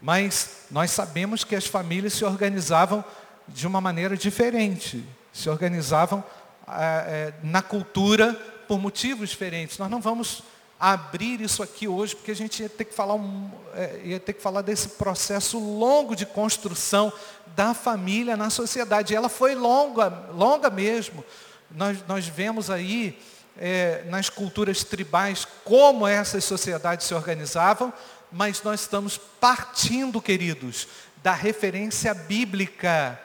Mas 0.00 0.66
nós 0.70 0.90
sabemos 0.90 1.44
que 1.44 1.54
as 1.54 1.66
famílias 1.66 2.12
se 2.12 2.24
organizavam 2.24 3.04
de 3.48 3.66
uma 3.66 3.80
maneira 3.80 4.16
diferente, 4.16 5.04
se 5.32 5.48
organizavam 5.48 6.22
é, 6.68 7.32
na 7.42 7.62
cultura 7.62 8.34
por 8.66 8.78
motivos 8.78 9.30
diferentes. 9.30 9.78
Nós 9.78 9.90
não 9.90 10.00
vamos 10.00 10.42
abrir 10.84 11.40
isso 11.40 11.62
aqui 11.62 11.86
hoje, 11.86 12.16
porque 12.16 12.32
a 12.32 12.34
gente 12.34 12.60
ia 12.60 12.68
ter 12.68 12.84
que 12.84 12.92
falar, 12.92 13.14
um, 13.14 13.48
é, 13.72 14.00
ia 14.02 14.18
ter 14.18 14.32
que 14.32 14.42
falar 14.42 14.62
desse 14.62 14.88
processo 14.88 15.56
longo 15.56 16.16
de 16.16 16.26
construção 16.26 17.12
da 17.54 17.72
família 17.72 18.36
na 18.36 18.50
sociedade. 18.50 19.12
E 19.12 19.16
ela 19.16 19.28
foi 19.28 19.54
longa, 19.54 20.08
longa 20.34 20.68
mesmo. 20.70 21.24
Nós, 21.70 21.98
nós 22.08 22.26
vemos 22.26 22.68
aí 22.68 23.16
é, 23.56 24.02
nas 24.06 24.28
culturas 24.28 24.82
tribais 24.82 25.46
como 25.64 26.04
essas 26.04 26.42
sociedades 26.42 27.06
se 27.06 27.14
organizavam, 27.14 27.92
mas 28.32 28.60
nós 28.64 28.80
estamos 28.80 29.16
partindo, 29.16 30.20
queridos, 30.20 30.88
da 31.22 31.32
referência 31.32 32.12
bíblica. 32.12 33.20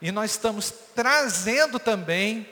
E 0.00 0.12
nós 0.12 0.30
estamos 0.30 0.72
trazendo 0.94 1.80
também, 1.80 2.48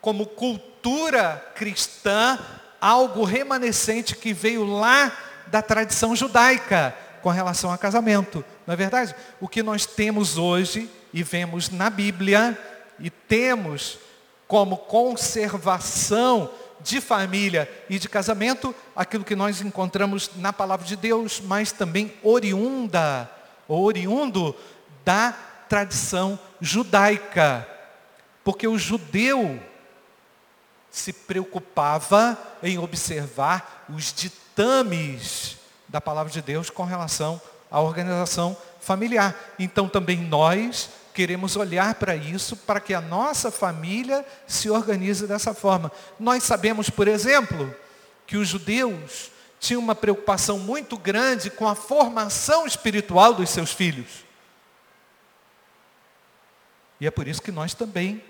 como 0.00 0.26
cultura 0.26 1.52
cristã, 1.54 2.36
algo 2.80 3.24
remanescente 3.24 4.16
que 4.16 4.32
veio 4.32 4.64
lá 4.64 5.12
da 5.48 5.60
tradição 5.60 6.14
judaica 6.14 6.94
com 7.22 7.28
relação 7.28 7.72
a 7.72 7.78
casamento. 7.78 8.44
Não 8.66 8.74
é 8.74 8.76
verdade? 8.76 9.14
O 9.40 9.48
que 9.48 9.62
nós 9.62 9.84
temos 9.84 10.38
hoje 10.38 10.90
e 11.12 11.22
vemos 11.22 11.68
na 11.68 11.90
Bíblia 11.90 12.58
e 12.98 13.10
temos 13.10 13.98
como 14.46 14.76
conservação 14.76 16.50
de 16.80 17.00
família 17.00 17.70
e 17.88 17.98
de 17.98 18.08
casamento, 18.08 18.74
aquilo 18.96 19.24
que 19.24 19.36
nós 19.36 19.60
encontramos 19.60 20.30
na 20.36 20.52
palavra 20.52 20.86
de 20.86 20.96
Deus, 20.96 21.40
mas 21.44 21.72
também 21.72 22.12
oriunda, 22.22 23.30
oriundo 23.68 24.56
da 25.04 25.32
tradição 25.68 26.38
judaica. 26.60 27.66
Porque 28.42 28.66
o 28.66 28.78
judeu 28.78 29.60
se 30.90 31.12
preocupava 31.12 32.38
em 32.62 32.78
observar 32.78 33.86
os 33.88 34.12
ditames 34.12 35.56
da 35.88 36.00
palavra 36.00 36.32
de 36.32 36.42
Deus 36.42 36.70
com 36.70 36.84
relação 36.84 37.40
à 37.70 37.80
organização 37.80 38.56
familiar. 38.80 39.34
Então 39.58 39.88
também 39.88 40.18
nós 40.18 40.90
queremos 41.14 41.56
olhar 41.56 41.94
para 41.94 42.16
isso, 42.16 42.56
para 42.56 42.80
que 42.80 42.94
a 42.94 43.00
nossa 43.00 43.50
família 43.50 44.24
se 44.46 44.70
organize 44.70 45.26
dessa 45.26 45.52
forma. 45.52 45.92
Nós 46.18 46.42
sabemos, 46.44 46.88
por 46.88 47.08
exemplo, 47.08 47.74
que 48.26 48.36
os 48.36 48.48
judeus 48.48 49.30
tinham 49.58 49.82
uma 49.82 49.94
preocupação 49.94 50.58
muito 50.58 50.96
grande 50.96 51.50
com 51.50 51.68
a 51.68 51.74
formação 51.74 52.66
espiritual 52.66 53.34
dos 53.34 53.50
seus 53.50 53.72
filhos. 53.72 54.24
E 57.00 57.06
é 57.06 57.10
por 57.10 57.26
isso 57.26 57.42
que 57.42 57.52
nós 57.52 57.74
também 57.74 58.22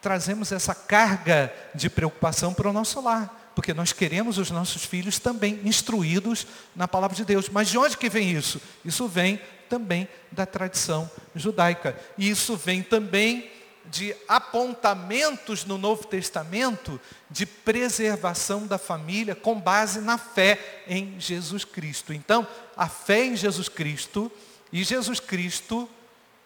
trazemos 0.00 0.52
essa 0.52 0.74
carga 0.74 1.52
de 1.74 1.90
preocupação 1.90 2.54
para 2.54 2.68
o 2.68 2.72
nosso 2.72 3.00
lar. 3.00 3.38
porque 3.54 3.74
nós 3.74 3.92
queremos 3.92 4.38
os 4.38 4.50
nossos 4.50 4.84
filhos 4.84 5.18
também 5.18 5.60
instruídos 5.64 6.46
na 6.74 6.88
palavra 6.88 7.16
de 7.16 7.24
Deus. 7.24 7.48
Mas 7.48 7.68
de 7.68 7.76
onde 7.76 7.96
que 7.96 8.08
vem 8.08 8.30
isso? 8.30 8.60
Isso 8.84 9.06
vem 9.06 9.38
também 9.68 10.08
da 10.32 10.46
tradição 10.46 11.10
judaica. 11.34 11.98
E 12.16 12.30
isso 12.30 12.56
vem 12.56 12.82
também 12.82 13.50
de 13.90 14.14
apontamentos 14.28 15.64
no 15.64 15.76
Novo 15.76 16.06
Testamento 16.06 17.00
de 17.28 17.44
preservação 17.44 18.66
da 18.66 18.78
família 18.78 19.34
com 19.34 19.60
base 19.60 20.00
na 20.00 20.16
fé 20.16 20.82
em 20.86 21.18
Jesus 21.18 21.64
Cristo. 21.64 22.12
Então, 22.12 22.46
a 22.76 22.88
fé 22.88 23.26
em 23.26 23.36
Jesus 23.36 23.68
Cristo 23.68 24.30
e 24.72 24.84
Jesus 24.84 25.18
Cristo 25.18 25.90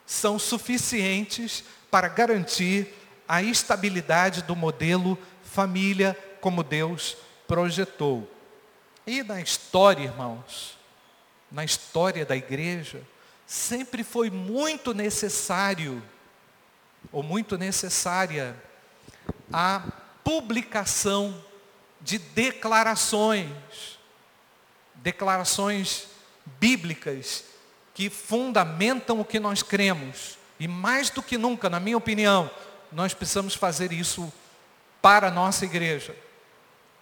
são 0.07 0.39
suficientes 0.39 1.63
para 1.91 2.09
garantir 2.09 2.89
a 3.29 3.43
estabilidade 3.43 4.43
do 4.43 4.55
modelo 4.55 5.19
família 5.43 6.19
como 6.41 6.63
Deus 6.63 7.17
projetou. 7.47 8.29
E 9.07 9.23
na 9.23 9.41
história, 9.41 10.05
irmãos, 10.05 10.77
na 11.51 11.65
história 11.65 12.27
da 12.27 12.37
igreja, 12.37 13.01
sempre 13.47 14.03
foi 14.03 14.31
muito 14.31 14.93
necessário, 14.93 16.03
ou 17.13 17.23
muito 17.23 17.57
necessária, 17.57 18.57
a 19.53 19.83
publicação 20.25 21.43
de 22.01 22.19
declarações, 22.19 23.99
declarações 24.97 26.09
bíblicas 26.59 27.45
que 27.95 28.11
fundamentam 28.11 29.21
o 29.21 29.25
que 29.25 29.39
nós 29.39 29.63
cremos. 29.63 30.37
E 30.59 30.67
mais 30.67 31.11
do 31.11 31.23
que 31.23 31.39
nunca, 31.39 31.71
na 31.71 31.79
minha 31.79 31.97
opinião, 31.97 32.51
nós 32.95 33.13
precisamos 33.13 33.55
fazer 33.55 33.93
isso 33.93 34.33
para 35.03 35.29
a 35.29 35.31
nossa 35.31 35.65
igreja. 35.65 36.17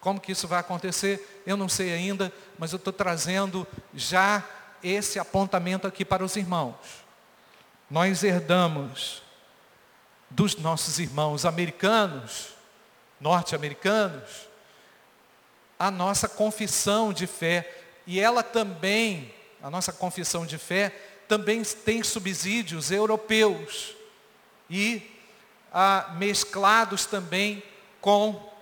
Como 0.01 0.21
que 0.21 0.33
isso 0.33 0.49
vai 0.49 0.59
acontecer? 0.59 1.43
Eu 1.47 1.57
não 1.57 1.69
sei 1.69 1.93
ainda, 1.93 2.33
mas 2.59 2.73
eu 2.73 2.77
estou 2.77 2.93
trazendo 2.93 3.67
já 3.95 4.43
esse 4.83 5.19
apontamento 5.19 5.87
aqui 5.87 6.05
para 6.05 6.25
os 6.25 6.35
irmãos. 6.35 6.75
Nós 7.91 8.25
herdamos 8.25 9.23
dos 10.31 10.57
nossos 10.57 10.99
irmãos 10.99 11.45
americanos, 11.45 12.49
norte-americanos, 13.21 14.49
a 15.79 15.91
nossa 15.91 16.29
confissão 16.29 17.13
de 17.13 17.27
fé. 17.27 17.83
E 18.07 18.19
ela 18.19 18.43
também, 18.43 19.33
a 19.63 19.71
nossa 19.71 19.93
confissão 19.93 20.47
de 20.47 20.57
fé, 20.57 20.89
também 21.29 21.63
tem 21.63 22.03
subsídios 22.03 22.91
europeus 22.91 23.95
e 24.69 25.12
ah, 25.73 26.15
mesclados 26.19 27.07
também 27.07 27.63
com 28.01 28.53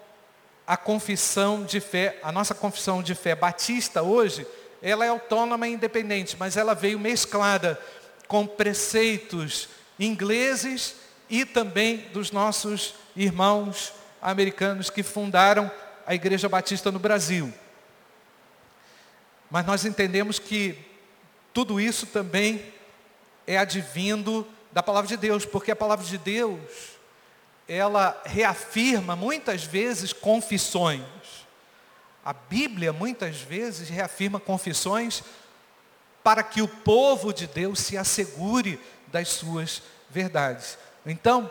a 0.67 0.77
confissão 0.77 1.65
de 1.65 1.81
fé, 1.81 2.19
a 2.23 2.31
nossa 2.31 2.55
confissão 2.55 3.03
de 3.03 3.15
fé 3.15 3.35
batista 3.35 4.03
hoje, 4.03 4.47
ela 4.81 5.05
é 5.05 5.09
autônoma 5.09 5.67
e 5.67 5.73
independente, 5.73 6.37
mas 6.39 6.57
ela 6.57 6.75
veio 6.75 6.99
mesclada 6.99 7.81
com 8.29 8.47
preceitos 8.47 9.69
ingleses 9.99 10.95
e 11.29 11.45
também 11.45 12.09
dos 12.13 12.31
nossos 12.31 12.95
irmãos 13.17 13.93
americanos 14.23 14.91
que 14.91 15.03
fundaram 15.03 15.71
a 16.07 16.15
Igreja 16.15 16.49
Batista 16.49 16.91
no 16.91 16.99
Brasil. 16.99 17.53
Mas 19.51 19.67
nós 19.67 19.85
entendemos 19.85 20.39
que 20.39 20.79
tudo 21.53 21.81
isso 21.81 22.07
também 22.07 22.65
é 23.47 23.59
advindo 23.59 24.47
da 24.71 24.83
palavra 24.83 25.09
de 25.09 25.17
Deus, 25.17 25.45
porque 25.45 25.73
a 25.73 25.77
palavra 25.77 26.07
de 26.07 26.17
Deus, 26.17 26.61
ela 27.71 28.21
reafirma 28.27 29.15
muitas 29.15 29.63
vezes 29.63 30.13
confissões. 30.13 31.05
A 32.25 32.33
Bíblia 32.33 32.93
muitas 32.93 33.37
vezes 33.37 33.89
reafirma 33.89 34.41
confissões 34.41 35.23
para 36.21 36.43
que 36.43 36.61
o 36.61 36.67
povo 36.67 37.33
de 37.33 37.47
Deus 37.47 37.79
se 37.79 37.97
assegure 37.97 38.81
das 39.07 39.29
suas 39.29 39.85
verdades. 40.11 40.77
Então, 41.07 41.49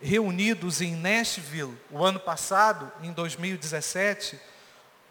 reunidos 0.00 0.80
em 0.80 0.96
Nashville 0.96 1.78
o 1.92 2.04
ano 2.04 2.18
passado, 2.18 2.90
em 3.00 3.12
2017, 3.12 4.40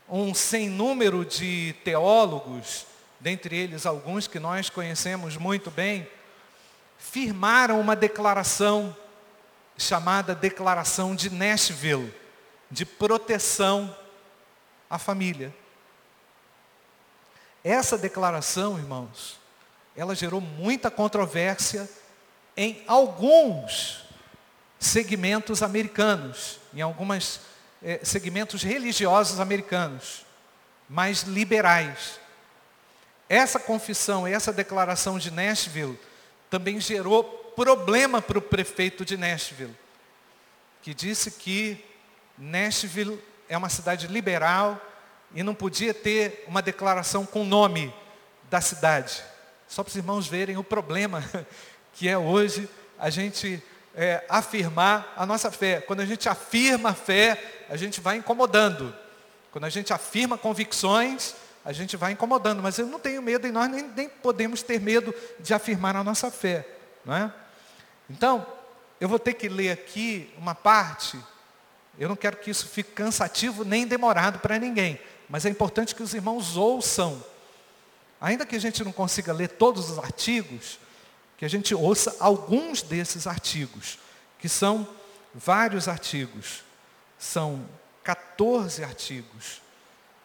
um 0.10 0.34
sem 0.34 0.68
número 0.68 1.24
de 1.24 1.74
teólogos, 1.86 2.86
dentre 3.22 3.58
eles 3.58 3.86
alguns 3.86 4.28
que 4.28 4.38
nós 4.38 4.70
conhecemos 4.70 5.38
muito 5.38 5.72
bem, 5.72 6.06
firmaram 6.98 7.80
uma 7.80 7.96
declaração 7.96 8.94
chamada 9.78 10.36
Declaração 10.36 11.16
de 11.16 11.30
Nashville, 11.30 12.14
de 12.70 12.86
proteção 12.86 13.96
à 14.90 14.98
família. 14.98 15.54
Essa 17.64 17.98
declaração, 17.98 18.78
irmãos, 18.78 19.40
ela 19.96 20.16
gerou 20.16 20.42
muita 20.42 20.90
controvérsia 20.90 21.90
em 22.56 22.84
alguns 22.88 24.04
segmentos 24.80 25.62
americanos, 25.62 26.60
em 26.74 26.82
alguns 26.82 27.42
eh, 27.84 28.00
segmentos 28.04 28.64
religiosos 28.64 29.40
americanos, 29.40 30.26
mais 30.90 31.24
liberais. 31.24 32.20
Essa 33.30 33.60
confissão, 33.60 34.28
essa 34.28 34.52
declaração 34.52 35.18
de 35.18 35.32
Nashville 35.32 36.00
também 36.50 36.80
gerou 36.80 37.41
problema 37.62 38.24
para 38.24 38.40
o 38.40 38.42
prefeito 38.42 39.06
de 39.06 39.16
Nashville, 39.16 39.78
que 40.82 40.96
disse 40.96 41.30
que 41.30 41.78
Nashville 42.36 43.24
é 43.48 43.56
uma 43.56 43.70
cidade 43.70 44.08
liberal 44.08 44.82
e 45.36 45.44
não 45.44 45.54
podia 45.54 45.94
ter 45.94 46.44
uma 46.48 46.60
declaração 46.60 47.24
com 47.24 47.44
o 47.44 47.46
nome 47.46 47.94
da 48.50 48.60
cidade. 48.62 49.22
Só 49.68 49.84
para 49.84 49.92
os 49.92 49.96
irmãos 49.96 50.28
verem 50.28 50.58
o 50.58 50.64
problema 50.64 51.24
que 51.94 52.10
é 52.10 52.18
hoje 52.18 52.68
a 52.98 53.12
gente 53.12 53.62
é, 53.94 54.26
afirmar 54.28 55.14
a 55.16 55.24
nossa 55.24 55.52
fé. 55.52 55.82
Quando 55.82 56.00
a 56.00 56.06
gente 56.06 56.28
afirma 56.28 56.90
a 56.90 56.96
fé, 56.96 57.64
a 57.70 57.78
gente 57.78 58.02
vai 58.02 58.18
incomodando. 58.18 58.92
Quando 59.52 59.66
a 59.66 59.70
gente 59.70 59.94
afirma 59.94 60.36
convicções, 60.36 61.36
a 61.64 61.72
gente 61.72 61.96
vai 61.96 62.14
incomodando. 62.14 62.64
Mas 62.64 62.80
eu 62.80 62.88
não 62.88 63.00
tenho 63.00 63.22
medo 63.22 63.46
e 63.46 63.52
nós 63.52 63.70
nem, 63.70 63.84
nem 63.84 64.10
podemos 64.10 64.64
ter 64.64 64.82
medo 64.82 65.14
de 65.40 65.54
afirmar 65.54 65.96
a 65.96 66.04
nossa 66.04 66.32
fé. 66.32 66.66
Não 67.06 67.16
é? 67.16 67.32
Então, 68.12 68.46
eu 69.00 69.10
vou 69.10 69.18
ter 69.18 69.34
que 69.34 69.50
ler 69.50 69.72
aqui 69.72 70.32
uma 70.38 70.54
parte 70.54 71.18
eu 71.98 72.10
não 72.10 72.16
quero 72.16 72.38
que 72.38 72.50
isso 72.50 72.68
fique 72.68 72.92
cansativo 72.94 73.64
nem 73.64 73.86
demorado 73.86 74.40
para 74.40 74.58
ninguém, 74.58 75.00
mas 75.30 75.46
é 75.46 75.50
importante 75.50 75.94
que 75.94 76.04
os 76.04 76.14
irmãos 76.14 76.58
ouçam. 76.58 77.24
Ainda 78.20 78.46
que 78.46 78.56
a 78.56 78.60
gente 78.60 78.84
não 78.84 78.92
consiga 78.92 79.34
ler 79.34 79.50
todos 79.50 79.90
os 79.90 80.00
artigos, 80.00 80.80
que 81.38 81.46
a 81.46 81.48
gente 81.48 81.74
ouça 81.74 82.16
alguns 82.20 82.82
desses 82.82 83.28
artigos, 83.28 84.00
que 84.40 84.48
são 84.48 84.88
vários 85.34 85.88
artigos. 85.88 86.64
São 87.18 87.66
14 88.04 88.84
artigos. 88.84 89.62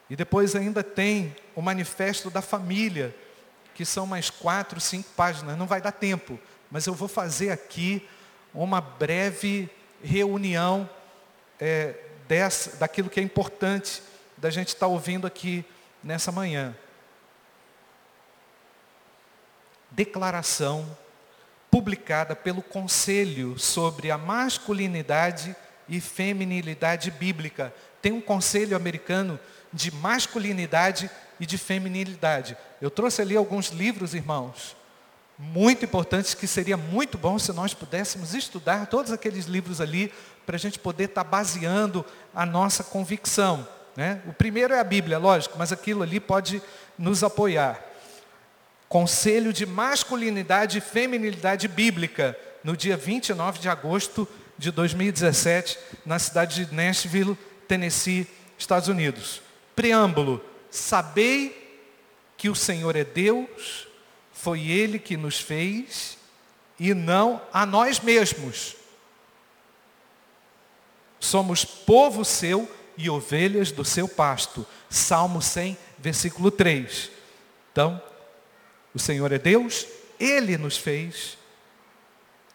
E 0.09 0.15
depois 0.15 0.55
ainda 0.55 0.83
tem 0.83 1.35
o 1.55 1.61
manifesto 1.61 2.29
da 2.29 2.41
família, 2.41 3.15
que 3.75 3.85
são 3.85 4.07
mais 4.07 4.29
quatro, 4.29 4.79
cinco 4.79 5.09
páginas. 5.15 5.57
Não 5.57 5.67
vai 5.67 5.81
dar 5.81 5.91
tempo, 5.91 6.39
mas 6.71 6.85
eu 6.85 6.93
vou 6.93 7.07
fazer 7.07 7.51
aqui 7.51 8.07
uma 8.53 8.81
breve 8.81 9.69
reunião 10.03 10.89
é, 11.59 11.95
dessa, 12.27 12.77
daquilo 12.77 13.09
que 13.09 13.19
é 13.19 13.23
importante 13.23 14.01
da 14.37 14.49
gente 14.49 14.69
estar 14.69 14.85
tá 14.85 14.87
ouvindo 14.87 15.25
aqui 15.25 15.65
nessa 16.03 16.31
manhã. 16.31 16.75
Declaração 19.91 20.97
publicada 21.71 22.35
pelo 22.35 22.61
Conselho 22.61 23.57
sobre 23.57 24.11
a 24.11 24.17
masculinidade 24.17 25.55
e 25.89 25.99
feminilidade 25.99 27.11
bíblica. 27.11 27.73
Tem 28.01 28.11
um 28.11 28.21
conselho 28.21 28.75
americano 28.75 29.39
de 29.73 29.91
masculinidade 29.91 31.09
e 31.39 31.45
de 31.45 31.57
feminilidade. 31.57 32.55
Eu 32.81 32.89
trouxe 32.89 33.21
ali 33.21 33.35
alguns 33.35 33.69
livros, 33.69 34.13
irmãos, 34.13 34.76
muito 35.37 35.85
importantes 35.85 36.33
que 36.33 36.47
seria 36.47 36.75
muito 36.75 37.17
bom 37.17 37.37
se 37.37 37.53
nós 37.53 37.73
pudéssemos 37.73 38.33
estudar 38.33 38.87
todos 38.87 39.11
aqueles 39.11 39.45
livros 39.45 39.79
ali 39.79 40.11
para 40.45 40.55
a 40.55 40.59
gente 40.59 40.79
poder 40.79 41.05
estar 41.05 41.23
tá 41.23 41.29
baseando 41.29 42.05
a 42.33 42.45
nossa 42.45 42.83
convicção. 42.83 43.67
Né? 43.95 44.21
O 44.25 44.33
primeiro 44.33 44.73
é 44.73 44.79
a 44.79 44.83
Bíblia, 44.83 45.17
lógico, 45.17 45.57
mas 45.57 45.71
aquilo 45.71 46.01
ali 46.01 46.19
pode 46.19 46.61
nos 46.97 47.23
apoiar. 47.23 47.79
Conselho 48.89 49.51
de 49.51 49.65
Masculinidade 49.65 50.77
e 50.77 50.81
Feminilidade 50.81 51.67
Bíblica, 51.67 52.37
no 52.63 52.75
dia 52.75 52.95
29 52.95 53.59
de 53.59 53.69
agosto 53.69 54.27
de 54.57 54.71
2017, 54.71 55.77
na 56.05 56.17
cidade 56.17 56.65
de 56.65 56.73
Nashville, 56.73 57.37
Tennessee, 57.67 58.27
Estados 58.57 58.87
Unidos. 58.87 59.41
Preâmbulo: 59.75 60.43
Sabei 60.71 61.81
que 62.37 62.49
o 62.49 62.55
Senhor 62.55 62.95
é 62.95 63.03
Deus, 63.03 63.87
foi 64.37 64.67
Ele 64.67 64.99
que 64.99 65.17
nos 65.17 65.39
fez 65.39 66.17
e 66.79 66.93
não 66.93 67.41
a 67.51 67.65
nós 67.65 67.99
mesmos. 67.99 68.75
Somos 71.19 71.65
povo 71.65 72.23
seu, 72.23 72.69
e 72.97 73.09
ovelhas 73.09 73.71
do 73.71 73.85
seu 73.85 74.07
pasto. 74.07 74.65
Salmo 74.89 75.41
100, 75.41 75.77
versículo 75.99 76.49
3. 76.49 77.11
Então, 77.71 78.01
o 78.93 78.99
Senhor 78.99 79.31
é 79.31 79.37
Deus, 79.37 79.85
Ele 80.19 80.57
nos 80.57 80.77
fez, 80.77 81.37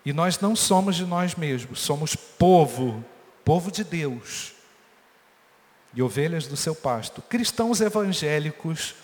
e 0.05 0.13
nós 0.13 0.41
não 0.41 0.57
somos 0.57 0.97
de 0.97 1.05
nós 1.05 1.37
mesmos, 1.37 1.81
somos 1.81 2.17
povo, 2.17 3.05
povo 3.45 3.71
de 3.71 3.85
Deus, 3.85 4.53
e 5.95 6.03
ovelhas 6.03 6.49
do 6.49 6.57
seu 6.57 6.75
pasto. 6.75 7.23
Cristãos 7.23 7.81
evangélicos, 7.81 8.97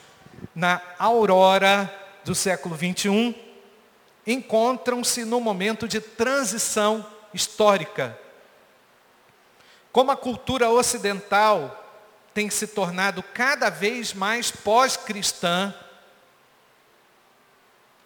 na 0.55 0.81
aurora 0.99 2.08
do 2.29 2.35
século 2.35 2.75
21, 2.75 3.35
encontram-se 4.27 5.25
no 5.25 5.41
momento 5.41 5.89
de 5.89 5.99
transição 5.99 7.07
histórica. 7.33 8.19
Como 9.91 10.11
a 10.11 10.17
cultura 10.17 10.69
ocidental 10.69 12.07
tem 12.35 12.51
se 12.51 12.67
tornado 12.67 13.23
cada 13.23 13.71
vez 13.71 14.13
mais 14.13 14.51
pós-cristã, 14.51 15.75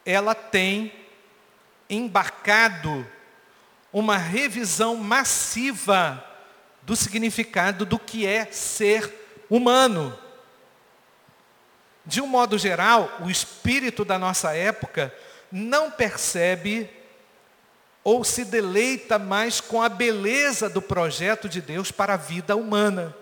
ela 0.07 0.37
tem 0.37 0.93
embarcado 1.91 3.05
uma 3.93 4.17
revisão 4.17 4.95
massiva 4.99 6.25
do 6.83 6.95
significado 6.95 7.85
do 7.85 7.99
que 7.99 8.25
é 8.25 8.45
ser 8.53 9.13
humano. 9.51 10.17
De 12.05 12.21
um 12.21 12.27
modo 12.27 12.59
geral, 12.59 13.19
o 13.21 13.31
espírito 13.31 14.05
da 14.05 14.19
nossa 14.19 14.55
época 14.55 15.15
não 15.51 15.91
percebe 15.91 16.91
ou 18.03 18.25
se 18.25 18.45
deleita 18.45 19.19
mais 19.19 19.61
com 19.61 19.81
a 19.81 19.89
beleza 19.89 20.69
do 20.69 20.83
projeto 20.83 21.49
de 21.49 21.61
Deus 21.61 21.93
para 21.93 22.15
a 22.15 22.17
vida 22.17 22.57
humana. 22.57 23.15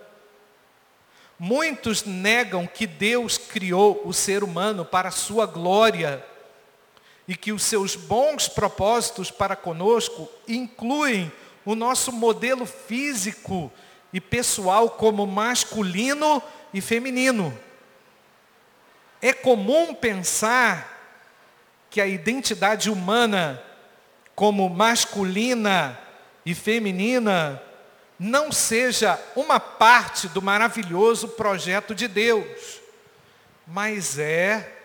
Muitos 1.39 2.05
negam 2.05 2.67
que 2.67 2.87
Deus 2.87 3.37
criou 3.37 4.03
o 4.05 4.13
ser 4.13 4.43
humano 4.43 4.85
para 4.85 5.09
a 5.09 5.13
sua 5.13 5.47
glória 5.47 6.25
e 7.27 7.37
que 7.37 7.53
os 7.53 7.63
seus 7.63 7.97
bons 7.97 8.49
propósitos 8.49 9.31
para 9.31 9.57
conosco 9.57 10.29
incluem 10.49 11.31
o 11.65 11.75
nosso 11.75 12.11
modelo 12.13 12.67
físico 12.67 13.71
e 14.13 14.21
pessoal 14.21 14.91
como 14.91 15.27
masculino 15.27 16.43
e 16.73 16.81
feminino. 16.81 17.57
É 19.23 19.33
comum 19.33 19.95
pensar 19.95 20.99
que 21.91 22.01
a 22.01 22.07
identidade 22.07 22.91
humana 22.91 23.63
como 24.35 24.69
masculina 24.71 25.99
e 26.47 26.55
feminina 26.55 27.61
não 28.19 28.53
seja 28.53 29.19
uma 29.35 29.59
parte 29.59 30.29
do 30.29 30.41
maravilhoso 30.41 31.29
projeto 31.29 31.95
de 31.95 32.07
Deus, 32.07 32.81
mas 33.67 34.19
é 34.19 34.77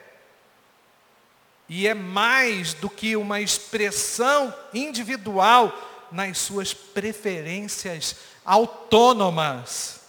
e 1.68 1.88
é 1.88 1.94
mais 1.94 2.74
do 2.74 2.90
que 2.90 3.16
uma 3.16 3.42
expressão 3.42 4.54
individual 4.74 5.74
nas 6.12 6.38
suas 6.38 6.74
preferências 6.74 8.16
autônomas. 8.46 10.02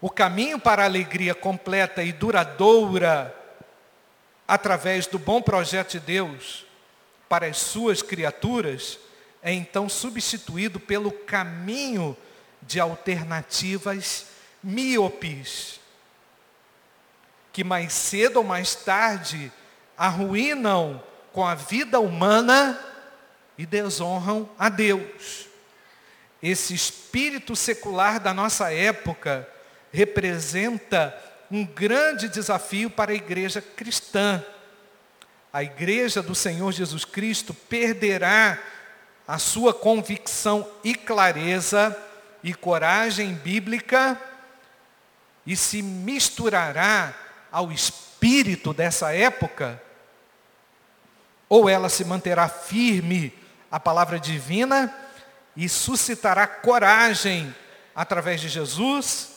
O 0.00 0.10
caminho 0.10 0.58
para 0.58 0.82
a 0.82 0.86
alegria 0.86 1.34
completa 1.34 2.02
e 2.02 2.12
duradoura, 2.12 3.34
através 4.46 5.06
do 5.06 5.18
bom 5.18 5.40
projeto 5.40 5.92
de 5.92 6.00
Deus 6.00 6.66
para 7.28 7.46
as 7.46 7.56
suas 7.56 8.02
criaturas, 8.02 8.98
é 9.42 9.52
então 9.52 9.88
substituído 9.88 10.78
pelo 10.78 11.10
caminho 11.10 12.16
de 12.62 12.78
alternativas 12.78 14.26
míopes, 14.62 15.80
que 17.52 17.64
mais 17.64 17.92
cedo 17.92 18.38
ou 18.38 18.44
mais 18.44 18.74
tarde 18.74 19.50
arruinam 19.96 21.02
com 21.32 21.46
a 21.46 21.54
vida 21.54 21.98
humana 22.00 22.78
e 23.56 23.64
desonram 23.64 24.48
a 24.58 24.68
Deus. 24.68 25.46
Esse 26.42 26.74
espírito 26.74 27.56
secular 27.56 28.20
da 28.20 28.34
nossa 28.34 28.72
época 28.72 29.48
representa 29.96 31.16
um 31.50 31.64
grande 31.64 32.28
desafio 32.28 32.90
para 32.90 33.12
a 33.12 33.14
igreja 33.14 33.62
cristã. 33.62 34.44
A 35.50 35.62
igreja 35.62 36.22
do 36.22 36.34
Senhor 36.34 36.70
Jesus 36.70 37.06
Cristo 37.06 37.54
perderá 37.54 38.58
a 39.26 39.38
sua 39.38 39.72
convicção 39.72 40.68
e 40.84 40.94
clareza 40.94 41.96
e 42.44 42.52
coragem 42.52 43.32
bíblica 43.32 44.20
e 45.46 45.56
se 45.56 45.80
misturará 45.80 47.14
ao 47.50 47.72
espírito 47.72 48.74
dessa 48.74 49.14
época 49.14 49.82
ou 51.48 51.70
ela 51.70 51.88
se 51.88 52.04
manterá 52.04 52.48
firme 52.50 53.32
à 53.70 53.80
palavra 53.80 54.20
divina 54.20 54.94
e 55.56 55.70
suscitará 55.70 56.46
coragem 56.46 57.54
através 57.94 58.42
de 58.42 58.48
Jesus 58.50 59.35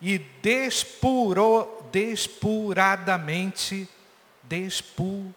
e 0.00 0.18
despurou, 0.42 1.86
despuradamente, 1.92 3.86
despu, 4.42 5.34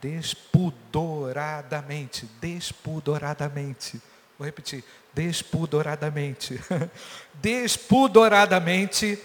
despudoradamente, 0.00 2.26
despudoradamente, 2.40 4.00
vou 4.38 4.46
repetir, 4.46 4.84
despudoradamente, 5.12 6.60
despudoradamente 7.34 9.18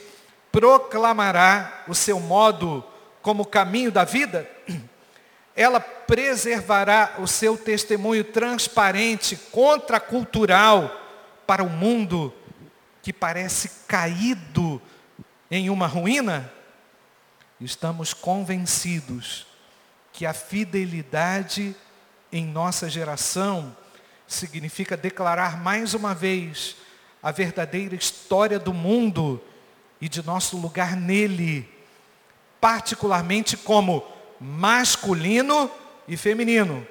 proclamará 0.51 1.83
o 1.87 1.93
seu 1.93 2.19
modo 2.19 2.83
como 3.21 3.45
caminho 3.45 3.91
da 3.91 4.03
vida. 4.03 4.49
Ela 5.55 5.79
preservará 5.79 7.17
o 7.19 7.27
seu 7.27 7.55
testemunho 7.57 8.23
transparente, 8.23 9.35
contracultural 9.51 10.99
para 11.45 11.63
o 11.63 11.69
mundo 11.69 12.33
que 13.01 13.11
parece 13.11 13.69
caído 13.87 14.81
em 15.49 15.69
uma 15.69 15.87
ruína? 15.87 16.51
Estamos 17.59 18.13
convencidos 18.13 19.45
que 20.13 20.25
a 20.25 20.33
fidelidade 20.33 21.75
em 22.31 22.45
nossa 22.45 22.89
geração 22.89 23.75
significa 24.27 24.95
declarar 24.95 25.61
mais 25.61 25.93
uma 25.93 26.15
vez 26.15 26.75
a 27.21 27.31
verdadeira 27.31 27.95
história 27.95 28.57
do 28.57 28.73
mundo 28.73 29.41
e 29.99 30.09
de 30.09 30.25
nosso 30.25 30.57
lugar 30.57 30.95
nele, 30.95 31.69
particularmente 32.59 33.55
como 33.55 34.03
masculino 34.39 35.69
e 36.07 36.17
feminino. 36.17 36.85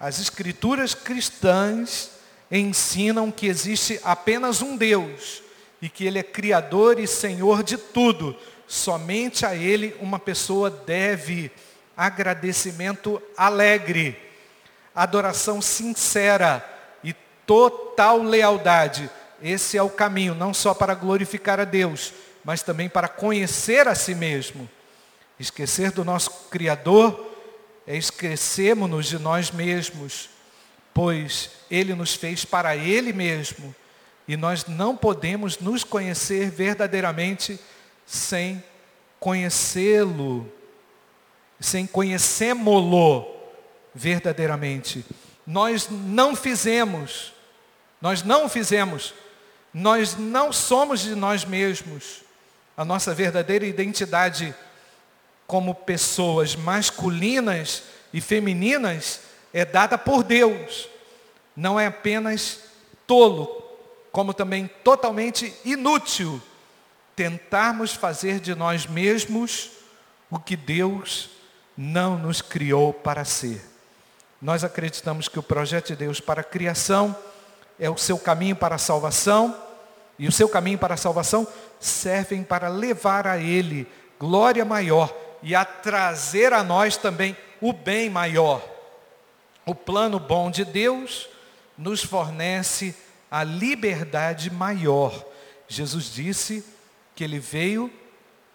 As 0.00 0.18
escrituras 0.18 0.94
cristãs 0.94 2.15
ensinam 2.50 3.30
que 3.30 3.46
existe 3.46 4.00
apenas 4.04 4.62
um 4.62 4.76
Deus 4.76 5.42
e 5.80 5.88
que 5.88 6.06
Ele 6.06 6.18
é 6.18 6.22
Criador 6.22 6.98
e 6.98 7.06
Senhor 7.06 7.62
de 7.62 7.76
tudo. 7.76 8.36
Somente 8.66 9.44
a 9.44 9.54
Ele 9.54 9.94
uma 10.00 10.18
pessoa 10.18 10.70
deve 10.70 11.50
agradecimento 11.96 13.20
alegre, 13.36 14.16
adoração 14.94 15.62
sincera 15.62 16.64
e 17.02 17.14
total 17.46 18.22
lealdade. 18.22 19.10
Esse 19.42 19.76
é 19.76 19.82
o 19.82 19.90
caminho, 19.90 20.34
não 20.34 20.52
só 20.52 20.74
para 20.74 20.94
glorificar 20.94 21.60
a 21.60 21.64
Deus, 21.64 22.12
mas 22.44 22.62
também 22.62 22.88
para 22.88 23.08
conhecer 23.08 23.88
a 23.88 23.94
si 23.94 24.14
mesmo. 24.14 24.68
Esquecer 25.38 25.90
do 25.90 26.04
nosso 26.04 26.30
Criador 26.50 27.34
é 27.86 27.96
esquecermos-nos 27.96 29.06
de 29.06 29.18
nós 29.18 29.50
mesmos, 29.50 30.30
pois 30.96 31.50
Ele 31.70 31.94
nos 31.94 32.14
fez 32.14 32.46
para 32.46 32.74
Ele 32.74 33.12
mesmo 33.12 33.76
e 34.26 34.34
nós 34.34 34.64
não 34.64 34.96
podemos 34.96 35.58
nos 35.58 35.84
conhecer 35.84 36.50
verdadeiramente 36.50 37.60
sem 38.06 38.64
conhecê-lo, 39.20 40.50
sem 41.60 41.86
conhecêmo-lo 41.86 43.26
verdadeiramente. 43.94 45.04
Nós 45.46 45.86
não 45.90 46.34
fizemos, 46.34 47.34
nós 48.00 48.22
não 48.22 48.48
fizemos, 48.48 49.12
nós 49.74 50.16
não 50.16 50.50
somos 50.50 51.00
de 51.00 51.14
nós 51.14 51.44
mesmos. 51.44 52.22
A 52.74 52.86
nossa 52.86 53.12
verdadeira 53.12 53.66
identidade 53.66 54.54
como 55.46 55.74
pessoas 55.74 56.56
masculinas 56.56 57.82
e 58.14 58.20
femininas 58.22 59.25
é 59.56 59.64
dada 59.64 59.96
por 59.96 60.22
Deus. 60.22 60.86
Não 61.56 61.80
é 61.80 61.86
apenas 61.86 62.60
tolo, 63.06 63.46
como 64.12 64.34
também 64.34 64.68
totalmente 64.84 65.54
inútil 65.64 66.42
tentarmos 67.16 67.94
fazer 67.94 68.38
de 68.38 68.54
nós 68.54 68.86
mesmos 68.86 69.70
o 70.30 70.38
que 70.38 70.56
Deus 70.56 71.30
não 71.74 72.18
nos 72.18 72.42
criou 72.42 72.92
para 72.92 73.24
ser. 73.24 73.64
Nós 74.42 74.62
acreditamos 74.62 75.26
que 75.26 75.38
o 75.38 75.42
projeto 75.42 75.86
de 75.86 75.96
Deus 75.96 76.20
para 76.20 76.42
a 76.42 76.44
criação 76.44 77.16
é 77.80 77.88
o 77.88 77.96
seu 77.96 78.18
caminho 78.18 78.56
para 78.56 78.74
a 78.74 78.78
salvação, 78.78 79.56
e 80.18 80.28
o 80.28 80.32
seu 80.32 80.50
caminho 80.50 80.78
para 80.78 80.92
a 80.92 80.98
salvação 80.98 81.48
servem 81.80 82.44
para 82.44 82.68
levar 82.68 83.26
a 83.26 83.38
Ele 83.38 83.90
glória 84.20 84.66
maior 84.66 85.14
e 85.42 85.54
a 85.54 85.64
trazer 85.64 86.52
a 86.52 86.62
nós 86.62 86.98
também 86.98 87.34
o 87.58 87.72
bem 87.72 88.10
maior. 88.10 88.75
O 89.66 89.74
plano 89.74 90.20
bom 90.20 90.48
de 90.48 90.64
Deus 90.64 91.28
nos 91.76 92.00
fornece 92.04 92.94
a 93.28 93.42
liberdade 93.42 94.48
maior. 94.48 95.26
Jesus 95.66 96.12
disse 96.12 96.64
que 97.16 97.24
Ele 97.24 97.40
veio 97.40 97.92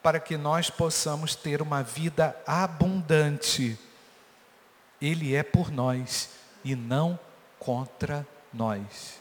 para 0.02 0.22
que 0.22 0.38
nós 0.38 0.70
possamos 0.70 1.36
ter 1.36 1.62
uma 1.62 1.84
vida 1.84 2.34
abundante. 2.48 3.78
Ele 5.02 5.36
é 5.36 5.44
por 5.44 5.70
nós 5.70 6.30
e 6.64 6.76
não 6.78 7.20
contra 7.60 8.26
nós. 8.54 9.20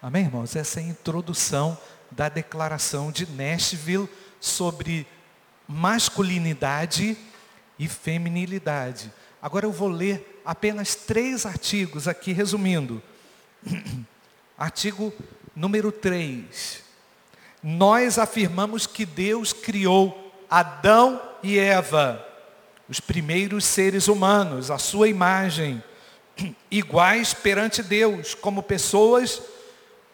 Amém, 0.00 0.24
irmãos? 0.24 0.56
Essa 0.56 0.80
é 0.80 0.84
a 0.84 0.86
introdução 0.86 1.76
da 2.10 2.30
declaração 2.30 3.12
de 3.12 3.26
Nashville 3.30 4.08
sobre 4.40 5.06
masculinidade 5.68 7.14
e 7.78 7.86
feminilidade. 7.86 9.12
Agora 9.42 9.66
eu 9.66 9.72
vou 9.72 9.88
ler 9.88 10.35
apenas 10.46 10.94
três 10.94 11.44
artigos 11.44 12.06
aqui, 12.06 12.32
resumindo. 12.32 13.02
Artigo 14.56 15.12
número 15.56 15.90
3. 15.90 16.84
Nós 17.62 18.16
afirmamos 18.16 18.86
que 18.86 19.04
Deus 19.04 19.52
criou 19.52 20.32
Adão 20.48 21.20
e 21.42 21.58
Eva, 21.58 22.24
os 22.88 23.00
primeiros 23.00 23.64
seres 23.64 24.06
humanos, 24.06 24.70
a 24.70 24.78
sua 24.78 25.08
imagem, 25.08 25.82
iguais 26.70 27.34
perante 27.34 27.82
Deus, 27.82 28.32
como 28.32 28.62
pessoas, 28.62 29.42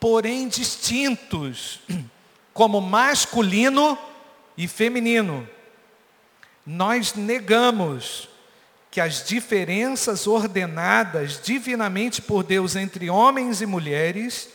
porém 0.00 0.48
distintos, 0.48 1.80
como 2.54 2.80
masculino 2.80 3.98
e 4.56 4.66
feminino. 4.66 5.46
Nós 6.64 7.14
negamos 7.14 8.31
que 8.92 9.00
as 9.00 9.24
diferenças 9.24 10.26
ordenadas 10.26 11.40
divinamente 11.42 12.20
por 12.20 12.44
Deus 12.44 12.76
entre 12.76 13.08
homens 13.08 13.62
e 13.62 13.66
mulheres 13.66 14.50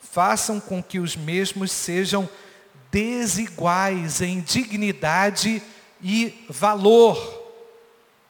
façam 0.00 0.58
com 0.58 0.82
que 0.82 0.98
os 0.98 1.14
mesmos 1.14 1.70
sejam 1.70 2.26
desiguais 2.90 4.22
em 4.22 4.40
dignidade 4.40 5.62
e 6.02 6.46
valor. 6.48 7.18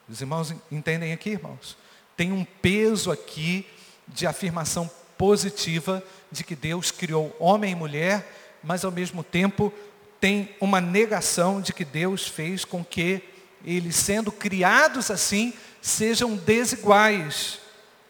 Os 0.09 0.21
irmãos 0.21 0.53
entendem 0.71 1.13
aqui, 1.13 1.31
irmãos? 1.31 1.79
Tem 2.17 2.33
um 2.33 2.45
peso 2.45 3.13
aqui 3.13 3.65
de 4.09 4.27
afirmação 4.27 4.91
positiva 5.17 6.03
de 6.29 6.43
que 6.43 6.57
Deus 6.57 6.91
criou 6.91 7.35
homem 7.39 7.71
e 7.71 7.77
mulher, 7.77 8.29
mas 8.65 8.85
ao 8.85 8.91
mesmo 8.91 9.23
tempo 9.23 9.73
tem 10.21 10.57
uma 10.61 10.81
negação 10.81 11.61
de 11.61 11.73
que 11.73 11.85
Deus 11.85 12.27
fez 12.27 12.65
com 12.65 12.85
que 12.85 13.36
eles, 13.67 13.97
sendo 13.97 14.31
criados 14.31 15.11
assim, 15.11 15.53
sejam 15.83 16.37
desiguais 16.37 17.59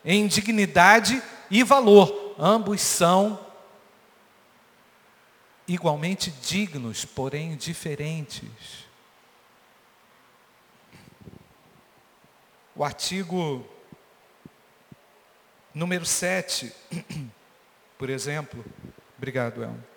em 0.05 0.27
dignidade 0.27 1.23
e 1.51 1.65
valor. 1.65 2.35
Ambos 2.39 2.83
são 2.83 3.41
igualmente 5.67 6.31
dignos, 6.31 7.07
porém 7.07 7.57
diferentes. 7.57 8.87
O 12.75 12.85
artigo 12.85 13.67
número 15.73 16.05
7, 16.05 16.71
por 17.97 18.11
exemplo. 18.11 18.63
Obrigado, 19.17 19.63
Elmo. 19.63 19.96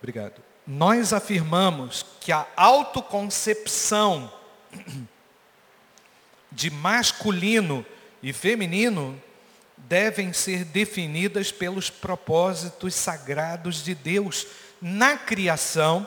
Obrigado. 0.00 0.42
Nós 0.66 1.12
afirmamos 1.12 2.04
que 2.20 2.32
a 2.32 2.46
autoconcepção 2.56 4.32
de 6.50 6.70
masculino 6.70 7.84
e 8.22 8.32
feminino 8.32 9.20
devem 9.76 10.32
ser 10.32 10.64
definidas 10.64 11.52
pelos 11.52 11.90
propósitos 11.90 12.94
sagrados 12.94 13.84
de 13.84 13.94
Deus 13.94 14.46
na 14.80 15.16
criação 15.16 16.06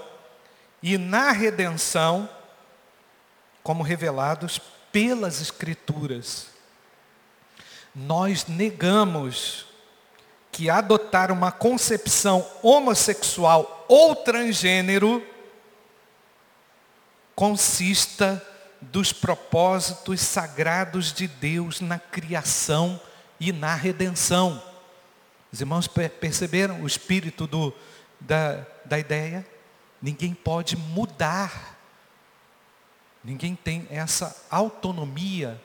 e 0.81 0.97
na 0.97 1.31
redenção, 1.31 2.29
como 3.61 3.83
revelados 3.83 4.59
pelas 4.91 5.39
Escrituras. 5.39 6.47
Nós 7.95 8.47
negamos 8.47 9.65
que 10.53 10.69
adotar 10.69 11.31
uma 11.31 11.51
concepção 11.51 12.47
homossexual 12.61 13.85
ou 13.89 14.15
transgênero 14.15 15.25
consista 17.35 18.41
dos 18.79 19.11
propósitos 19.11 20.21
sagrados 20.21 21.11
de 21.11 21.27
Deus 21.27 21.81
na 21.81 21.97
criação 21.97 23.01
e 23.39 23.51
na 23.51 23.73
redenção. 23.73 24.61
Os 25.51 25.59
irmãos 25.59 25.87
perceberam 25.87 26.83
o 26.83 26.87
espírito 26.87 27.47
do, 27.47 27.73
da, 28.19 28.63
da 28.85 28.99
ideia? 28.99 29.43
Ninguém 29.99 30.35
pode 30.35 30.77
mudar. 30.77 31.79
Ninguém 33.23 33.55
tem 33.55 33.87
essa 33.89 34.45
autonomia 34.51 35.59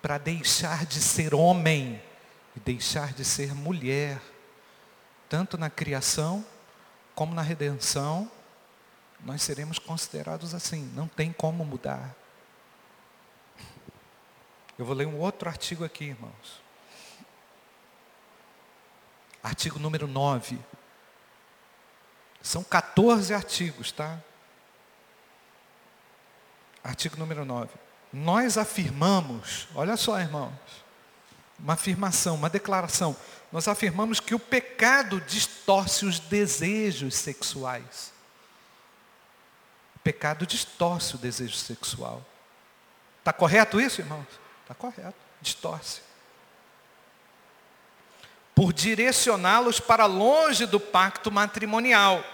para 0.00 0.16
deixar 0.16 0.86
de 0.86 1.00
ser 1.00 1.34
homem 1.34 2.00
e 2.60 2.62
deixar 2.62 3.12
de 3.14 3.24
ser 3.24 3.54
mulher, 3.54 4.20
tanto 5.28 5.56
na 5.56 5.70
criação 5.70 6.44
como 7.14 7.34
na 7.34 7.42
redenção, 7.42 8.30
nós 9.20 9.42
seremos 9.42 9.78
considerados 9.78 10.54
assim, 10.54 10.84
não 10.94 11.06
tem 11.08 11.32
como 11.32 11.64
mudar. 11.64 12.14
Eu 14.78 14.84
vou 14.84 14.94
ler 14.94 15.06
um 15.06 15.18
outro 15.18 15.48
artigo 15.48 15.84
aqui, 15.84 16.04
irmãos. 16.04 16.62
Artigo 19.42 19.78
número 19.78 20.06
9. 20.06 20.58
São 22.42 22.64
14 22.64 23.34
artigos, 23.34 23.92
tá? 23.92 24.18
Artigo 26.82 27.16
número 27.18 27.44
9. 27.44 27.70
Nós 28.12 28.56
afirmamos, 28.56 29.68
olha 29.74 29.96
só, 29.96 30.18
irmãos, 30.18 30.79
uma 31.62 31.74
afirmação, 31.74 32.34
uma 32.34 32.48
declaração. 32.48 33.16
Nós 33.52 33.68
afirmamos 33.68 34.20
que 34.20 34.34
o 34.34 34.38
pecado 34.38 35.20
distorce 35.20 36.04
os 36.04 36.18
desejos 36.18 37.14
sexuais. 37.14 38.12
O 39.96 39.98
pecado 40.00 40.46
distorce 40.46 41.14
o 41.14 41.18
desejo 41.18 41.56
sexual. 41.56 42.24
Está 43.18 43.32
correto 43.32 43.80
isso, 43.80 44.00
irmãos? 44.00 44.26
Está 44.62 44.74
correto, 44.74 45.18
distorce. 45.40 46.00
Por 48.54 48.72
direcioná-los 48.72 49.80
para 49.80 50.06
longe 50.06 50.64
do 50.66 50.80
pacto 50.80 51.30
matrimonial 51.30 52.24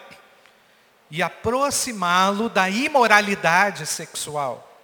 e 1.10 1.22
aproximá-lo 1.22 2.48
da 2.48 2.68
imoralidade 2.68 3.86
sexual 3.86 4.75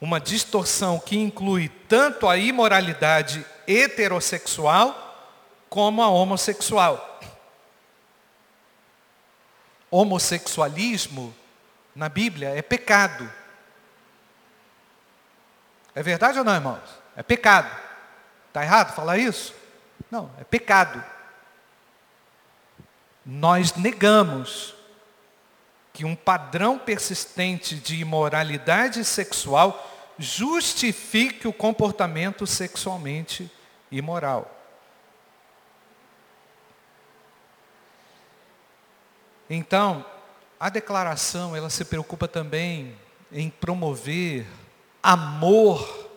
uma 0.00 0.20
distorção 0.20 0.98
que 0.98 1.16
inclui 1.16 1.68
tanto 1.88 2.28
a 2.28 2.36
imoralidade 2.36 3.44
heterossexual 3.66 5.00
como 5.68 6.02
a 6.02 6.08
homossexual. 6.08 7.20
Homossexualismo 9.90 11.34
na 11.94 12.08
Bíblia 12.08 12.50
é 12.50 12.60
pecado. 12.60 13.30
É 15.94 16.02
verdade 16.02 16.38
ou 16.38 16.44
não, 16.44 16.54
irmãos? 16.54 16.80
É 17.16 17.22
pecado. 17.22 17.70
Está 18.48 18.62
errado 18.62 18.94
falar 18.94 19.18
isso? 19.18 19.54
Não, 20.10 20.30
é 20.38 20.44
pecado. 20.44 21.02
Nós 23.24 23.74
negamos 23.74 24.73
que 25.94 26.04
um 26.04 26.16
padrão 26.16 26.76
persistente 26.76 27.76
de 27.76 28.00
imoralidade 28.00 29.04
sexual 29.04 29.92
justifique 30.18 31.46
o 31.46 31.52
comportamento 31.52 32.48
sexualmente 32.48 33.48
imoral. 33.92 34.50
Então, 39.48 40.04
a 40.58 40.68
declaração, 40.68 41.54
ela 41.54 41.70
se 41.70 41.84
preocupa 41.84 42.26
também 42.26 42.98
em 43.30 43.48
promover 43.48 44.48
amor, 45.00 46.10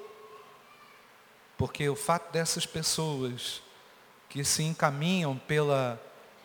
porque 1.55 1.87
o 1.87 1.95
fato 1.95 2.31
dessas 2.31 2.65
pessoas 2.65 3.61
que 4.27 4.43
se 4.43 4.63
encaminham 4.63 5.37
pela, 5.37 6.01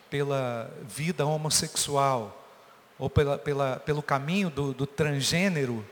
pela 0.07 0.71
vida 0.83 1.25
homossexual, 1.25 2.42
ou 3.03 3.09
pela, 3.09 3.37
pela, 3.37 3.81
pelo 3.81 4.01
caminho 4.01 4.49
do, 4.49 4.73
do 4.73 4.87
transgênero, 4.87 5.85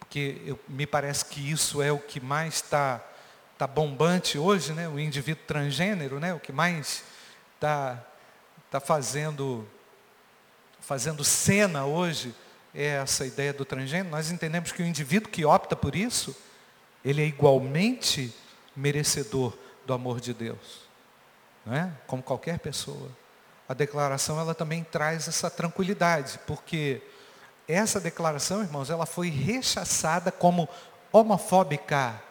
porque 0.00 0.42
eu, 0.44 0.58
me 0.66 0.88
parece 0.88 1.24
que 1.24 1.52
isso 1.52 1.80
é 1.80 1.92
o 1.92 2.00
que 2.00 2.18
mais 2.18 2.54
está 2.54 3.00
tá 3.56 3.64
bombante 3.64 4.36
hoje, 4.38 4.72
né? 4.72 4.88
o 4.88 4.98
indivíduo 4.98 5.44
transgênero, 5.46 6.18
né? 6.18 6.34
o 6.34 6.40
que 6.40 6.50
mais 6.50 7.04
está 7.54 8.04
tá 8.72 8.80
fazendo, 8.80 9.64
fazendo 10.80 11.22
cena 11.22 11.84
hoje 11.86 12.34
é 12.74 12.86
essa 12.86 13.24
ideia 13.24 13.52
do 13.52 13.64
transgênero. 13.64 14.10
Nós 14.10 14.32
entendemos 14.32 14.72
que 14.72 14.82
o 14.82 14.86
indivíduo 14.86 15.30
que 15.30 15.44
opta 15.44 15.76
por 15.76 15.94
isso, 15.94 16.36
ele 17.04 17.22
é 17.22 17.24
igualmente 17.24 18.34
merecedor 18.74 19.56
do 19.86 19.94
amor 19.94 20.20
de 20.20 20.34
Deus, 20.34 20.88
não 21.64 21.72
é? 21.72 21.92
como 22.08 22.20
qualquer 22.20 22.58
pessoa. 22.58 23.21
A 23.72 23.74
declaração 23.74 24.38
ela 24.38 24.54
também 24.54 24.84
traz 24.84 25.26
essa 25.28 25.48
tranquilidade, 25.48 26.38
porque 26.46 27.00
essa 27.66 27.98
declaração, 27.98 28.60
irmãos, 28.60 28.90
ela 28.90 29.06
foi 29.06 29.30
rechaçada 29.30 30.30
como 30.30 30.68
homofóbica. 31.10 32.22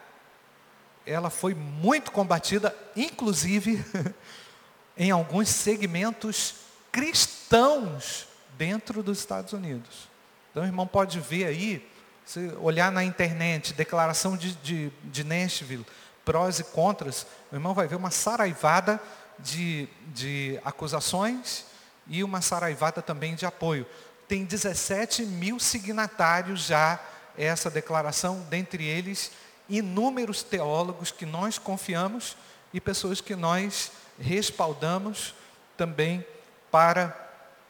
Ela 1.04 1.30
foi 1.30 1.52
muito 1.52 2.12
combatida, 2.12 2.72
inclusive 2.94 3.84
em 4.96 5.10
alguns 5.10 5.48
segmentos 5.48 6.54
cristãos 6.92 8.28
dentro 8.56 9.02
dos 9.02 9.18
Estados 9.18 9.52
Unidos. 9.52 10.08
Então, 10.52 10.64
irmão 10.64 10.86
pode 10.86 11.18
ver 11.18 11.46
aí, 11.46 11.90
se 12.24 12.52
olhar 12.60 12.92
na 12.92 13.02
internet, 13.02 13.74
declaração 13.74 14.36
de, 14.36 14.54
de, 14.58 14.92
de 15.02 15.24
Nashville, 15.24 15.84
prós 16.24 16.60
e 16.60 16.62
contras, 16.62 17.26
o 17.50 17.56
irmão 17.56 17.74
vai 17.74 17.88
ver 17.88 17.96
uma 17.96 18.12
saraivada 18.12 19.00
de, 19.42 19.88
de 20.08 20.60
acusações 20.64 21.64
e 22.06 22.22
uma 22.22 22.40
saraivada 22.40 23.02
também 23.02 23.34
de 23.34 23.46
apoio. 23.46 23.86
Tem 24.28 24.44
17 24.44 25.24
mil 25.24 25.58
signatários 25.58 26.64
já 26.64 27.00
essa 27.36 27.70
declaração, 27.70 28.46
dentre 28.48 28.84
eles 28.84 29.32
inúmeros 29.68 30.42
teólogos 30.42 31.10
que 31.10 31.24
nós 31.24 31.58
confiamos 31.58 32.36
e 32.72 32.80
pessoas 32.80 33.20
que 33.20 33.34
nós 33.34 33.92
respaldamos 34.18 35.34
também 35.76 36.24
para 36.70 37.08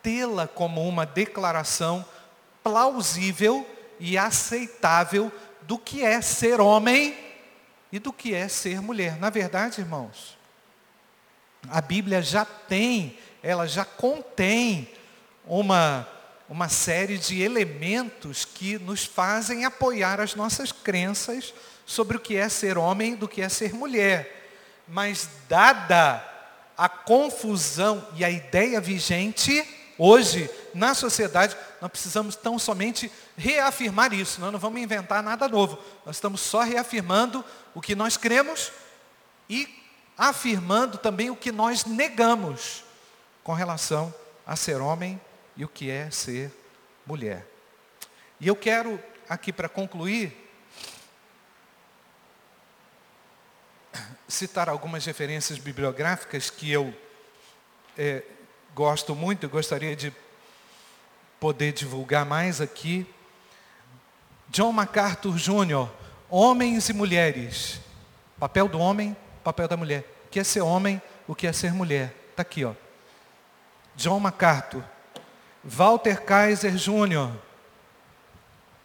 tê-la 0.03 0.49
como 0.49 0.87
uma 0.87 1.07
declaração 1.07 2.05
plausível 2.63 3.69
e 3.99 4.19
aceitável 4.19 5.31
do 5.63 5.79
que 5.79 6.03
é 6.03 6.21
ser 6.21 6.61
homem 6.61 7.17
e 7.91 7.99
do 7.99 8.13
que 8.13 8.35
é 8.35 8.49
ser 8.49 8.81
mulher. 8.81 9.19
Na 9.19 9.31
verdade, 9.31 9.81
irmãos, 9.81 10.37
a 11.69 11.81
Bíblia 11.81 12.23
já 12.23 12.45
tem, 12.45 13.19
ela 13.43 13.67
já 13.67 13.85
contém 13.85 14.89
uma, 15.45 16.09
uma 16.49 16.69
série 16.69 17.19
de 17.19 17.41
elementos 17.41 18.45
que 18.45 18.79
nos 18.79 19.05
fazem 19.05 19.65
apoiar 19.65 20.21
as 20.21 20.35
nossas 20.35 20.73
crenças 20.73 21.55
sobre 21.87 22.17
o 22.17 22.21
que 22.21 22.37
é 22.37 22.49
ser 22.49 22.79
homem 22.79 23.15
do 23.15 23.29
que 23.29 23.43
é 23.43 23.49
ser 23.49 23.75
mulher. 23.75 24.51
Mas 24.89 25.29
dada 25.49 26.29
a 26.77 26.89
confusão 26.89 28.07
e 28.17 28.25
a 28.25 28.31
ideia 28.31 28.81
vigente, 28.81 29.65
hoje, 29.97 30.51
na 30.75 30.95
sociedade, 30.95 31.57
nós 31.81 31.91
precisamos 31.91 32.35
tão 32.35 32.59
somente 32.59 33.11
reafirmar 33.37 34.13
isso. 34.13 34.41
Nós 34.41 34.53
não 34.53 34.59
vamos 34.59 34.81
inventar 34.81 35.23
nada 35.23 35.49
novo. 35.49 35.79
Nós 36.05 36.17
estamos 36.17 36.41
só 36.41 36.63
reafirmando 36.63 37.45
o 37.75 37.81
que 37.81 37.95
nós 37.95 38.17
cremos 38.17 38.73
e 39.49 39.82
afirmando 40.17 40.99
também 40.99 41.31
o 41.31 41.37
que 41.37 41.51
nós 41.51 41.85
negamos 41.85 42.85
com 43.43 43.53
relação 43.53 44.15
a 44.47 44.57
ser 44.57 44.81
homem 44.81 45.21
e 45.57 45.65
o 45.65 45.69
que 45.69 45.91
é 45.91 46.11
ser 46.11 46.53
mulher. 47.07 47.47
E 48.41 48.49
eu 48.49 48.57
quero, 48.57 49.01
aqui 49.29 49.53
para 49.53 49.69
concluir, 49.69 50.37
citar 54.29 54.69
algumas 54.69 55.05
referências 55.05 55.59
bibliográficas 55.59 56.51
que 56.51 56.71
eu 56.71 56.95
é, 57.97 58.23
gosto 58.75 59.15
muito, 59.15 59.47
e 59.47 59.49
gostaria 59.49 59.95
de 59.95 60.13
poder 61.39 61.73
divulgar 61.73 62.25
mais 62.25 62.61
aqui. 62.61 63.07
John 64.49 64.73
MacArthur 64.73 65.37
Jr., 65.37 65.89
Homens 66.31 66.89
e 66.89 66.93
Mulheres. 66.93 67.81
Papel 68.39 68.69
do 68.69 68.79
homem, 68.79 69.17
papel 69.43 69.69
da 69.69 69.77
mulher. 69.77 70.05
O 70.27 70.29
que 70.29 70.41
é 70.41 70.45
ser 70.45 70.61
homem, 70.61 71.01
o 71.27 71.35
que 71.35 71.47
é 71.47 71.53
ser 71.53 71.73
mulher. 71.73 72.15
Está 72.31 72.43
aqui, 72.43 72.65
ó. 72.65 72.73
John 73.97 74.19
MacArthur. 74.21 74.83
Walter 75.65 76.23
Kaiser 76.23 76.75
Jr., 76.75 77.31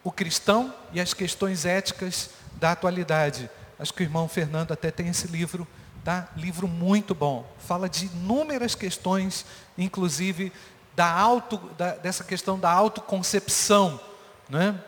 o 0.04 0.12
cristão 0.12 0.72
e 0.92 1.00
as 1.00 1.12
questões 1.12 1.64
éticas 1.64 2.30
da 2.52 2.72
atualidade. 2.72 3.50
Acho 3.78 3.92
que 3.92 4.02
o 4.02 4.04
irmão 4.04 4.28
Fernando 4.28 4.72
até 4.72 4.90
tem 4.90 5.08
esse 5.08 5.26
livro, 5.26 5.66
tá? 6.04 6.28
Livro 6.36 6.68
muito 6.68 7.14
bom. 7.14 7.50
Fala 7.58 7.88
de 7.88 8.06
inúmeras 8.06 8.74
questões, 8.74 9.44
inclusive 9.76 10.52
da 10.94 11.10
auto, 11.10 11.58
da, 11.76 11.96
dessa 11.96 12.24
questão 12.24 12.58
da 12.58 12.70
autoconcepção, 12.70 14.00
né? 14.48 14.80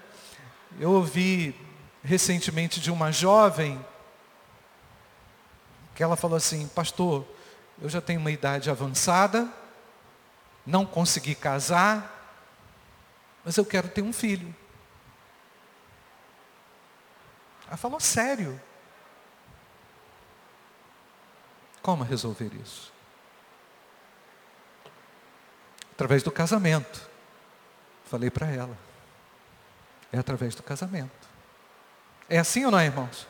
Eu 0.78 0.92
ouvi 0.92 1.54
recentemente 2.02 2.80
de 2.80 2.90
uma 2.90 3.10
jovem 3.10 3.84
que 6.00 6.04
ela 6.04 6.16
falou 6.16 6.38
assim, 6.38 6.66
pastor, 6.68 7.26
eu 7.78 7.86
já 7.86 8.00
tenho 8.00 8.20
uma 8.20 8.30
idade 8.30 8.70
avançada, 8.70 9.46
não 10.64 10.86
consegui 10.86 11.34
casar, 11.34 12.40
mas 13.44 13.58
eu 13.58 13.66
quero 13.66 13.86
ter 13.86 14.00
um 14.00 14.10
filho. 14.10 14.56
Ela 17.68 17.76
falou 17.76 18.00
sério. 18.00 18.58
Como 21.82 22.02
resolver 22.02 22.50
isso? 22.54 22.90
Através 25.92 26.22
do 26.22 26.32
casamento. 26.32 27.10
Falei 28.06 28.30
para 28.30 28.46
ela. 28.46 28.78
É 30.10 30.18
através 30.18 30.54
do 30.54 30.62
casamento. 30.62 31.28
É 32.26 32.38
assim 32.38 32.64
ou 32.64 32.70
não 32.70 32.80
irmãos? 32.80 33.28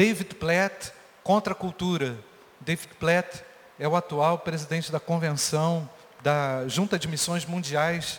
David 0.00 0.36
Platt, 0.36 0.92
contra 1.22 1.52
a 1.52 1.54
cultura. 1.54 2.16
David 2.58 2.94
Platt 2.94 3.42
é 3.78 3.86
o 3.86 3.94
atual 3.94 4.38
presidente 4.38 4.90
da 4.90 4.98
convenção 4.98 5.86
da 6.22 6.66
Junta 6.68 6.98
de 6.98 7.06
Missões 7.06 7.44
Mundiais 7.44 8.18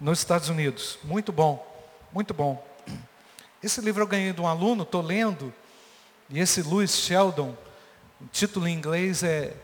nos 0.00 0.18
Estados 0.18 0.48
Unidos. 0.48 0.98
Muito 1.04 1.30
bom, 1.30 1.64
muito 2.12 2.34
bom. 2.34 2.60
Esse 3.62 3.80
livro 3.80 4.02
eu 4.02 4.08
ganhei 4.08 4.32
de 4.32 4.40
um 4.40 4.46
aluno, 4.48 4.82
estou 4.82 5.00
lendo, 5.00 5.54
e 6.28 6.40
esse 6.40 6.62
Louis 6.62 6.90
Sheldon, 6.90 7.56
o 8.20 8.26
título 8.32 8.66
em 8.66 8.74
inglês 8.74 9.22
é 9.22 9.54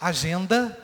Agenda, 0.00 0.78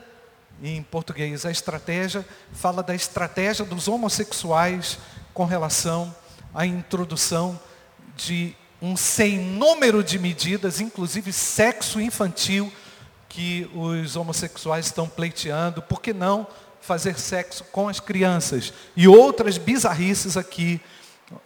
e 0.61 0.75
em 0.75 0.83
português 0.83 1.43
a 1.43 1.49
estratégia, 1.49 2.23
fala 2.53 2.83
da 2.83 2.93
estratégia 2.93 3.65
dos 3.65 3.87
homossexuais 3.87 4.99
com 5.33 5.45
relação 5.45 6.15
à 6.53 6.67
introdução 6.67 7.59
de 8.15 8.55
um 8.81 8.95
sem 8.95 9.37
número 9.37 10.03
de 10.03 10.17
medidas, 10.17 10.79
inclusive 10.79 11.33
sexo 11.33 11.99
infantil, 11.99 12.71
que 13.27 13.69
os 13.75 14.15
homossexuais 14.15 14.87
estão 14.87 15.07
pleiteando, 15.07 15.81
por 15.81 16.01
que 16.01 16.13
não 16.13 16.47
fazer 16.81 17.19
sexo 17.19 17.63
com 17.65 17.87
as 17.87 17.99
crianças? 17.99 18.73
E 18.95 19.07
outras 19.07 19.57
bizarrices 19.57 20.35
aqui 20.35 20.81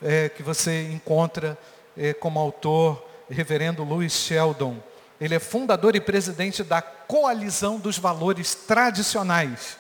é, 0.01 0.29
que 0.29 0.41
você 0.41 0.89
encontra 0.91 1.57
é, 1.97 2.13
como 2.13 2.39
autor, 2.39 3.03
reverendo 3.29 3.83
Louis 3.83 4.13
Sheldon. 4.13 4.77
Ele 5.19 5.35
é 5.35 5.39
fundador 5.39 5.95
e 5.95 6.01
presidente 6.01 6.63
da 6.63 6.81
Coalizão 6.81 7.77
dos 7.79 7.97
Valores 7.97 8.55
Tradicionais 8.55 9.77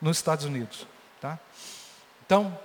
nos 0.00 0.18
Estados 0.18 0.44
Unidos. 0.44 0.86
Tá? 1.20 1.38
Então, 2.24 2.58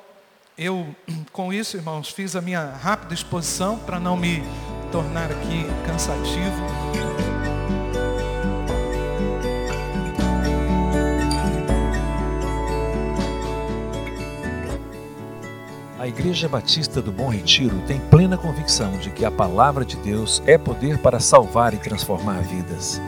eu, 0.61 0.85
com 1.33 1.51
isso, 1.51 1.75
irmãos, 1.75 2.09
fiz 2.09 2.35
a 2.35 2.41
minha 2.41 2.63
rápida 2.63 3.13
exposição 3.13 3.79
para 3.79 3.99
não 3.99 4.15
me 4.15 4.43
tornar 4.91 5.31
aqui 5.31 5.65
cansativo. 5.85 6.61
A 15.97 16.07
Igreja 16.07 16.49
Batista 16.49 17.01
do 17.01 17.11
Bom 17.11 17.29
Retiro 17.29 17.79
tem 17.87 17.99
plena 17.99 18.37
convicção 18.37 18.97
de 18.97 19.11
que 19.11 19.23
a 19.23 19.31
palavra 19.31 19.85
de 19.85 19.95
Deus 19.97 20.41
é 20.45 20.57
poder 20.57 20.97
para 20.97 21.19
salvar 21.19 21.73
e 21.73 21.77
transformar 21.77 22.41
vidas. 22.41 22.99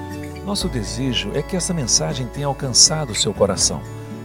Nosso 0.46 0.68
desejo 0.70 1.32
é 1.34 1.42
que 1.42 1.56
essa 1.56 1.74
mensagem 1.74 2.28
tenha 2.28 2.48
alcançado 2.48 3.16
seu 3.16 3.34
coração. 3.34 3.82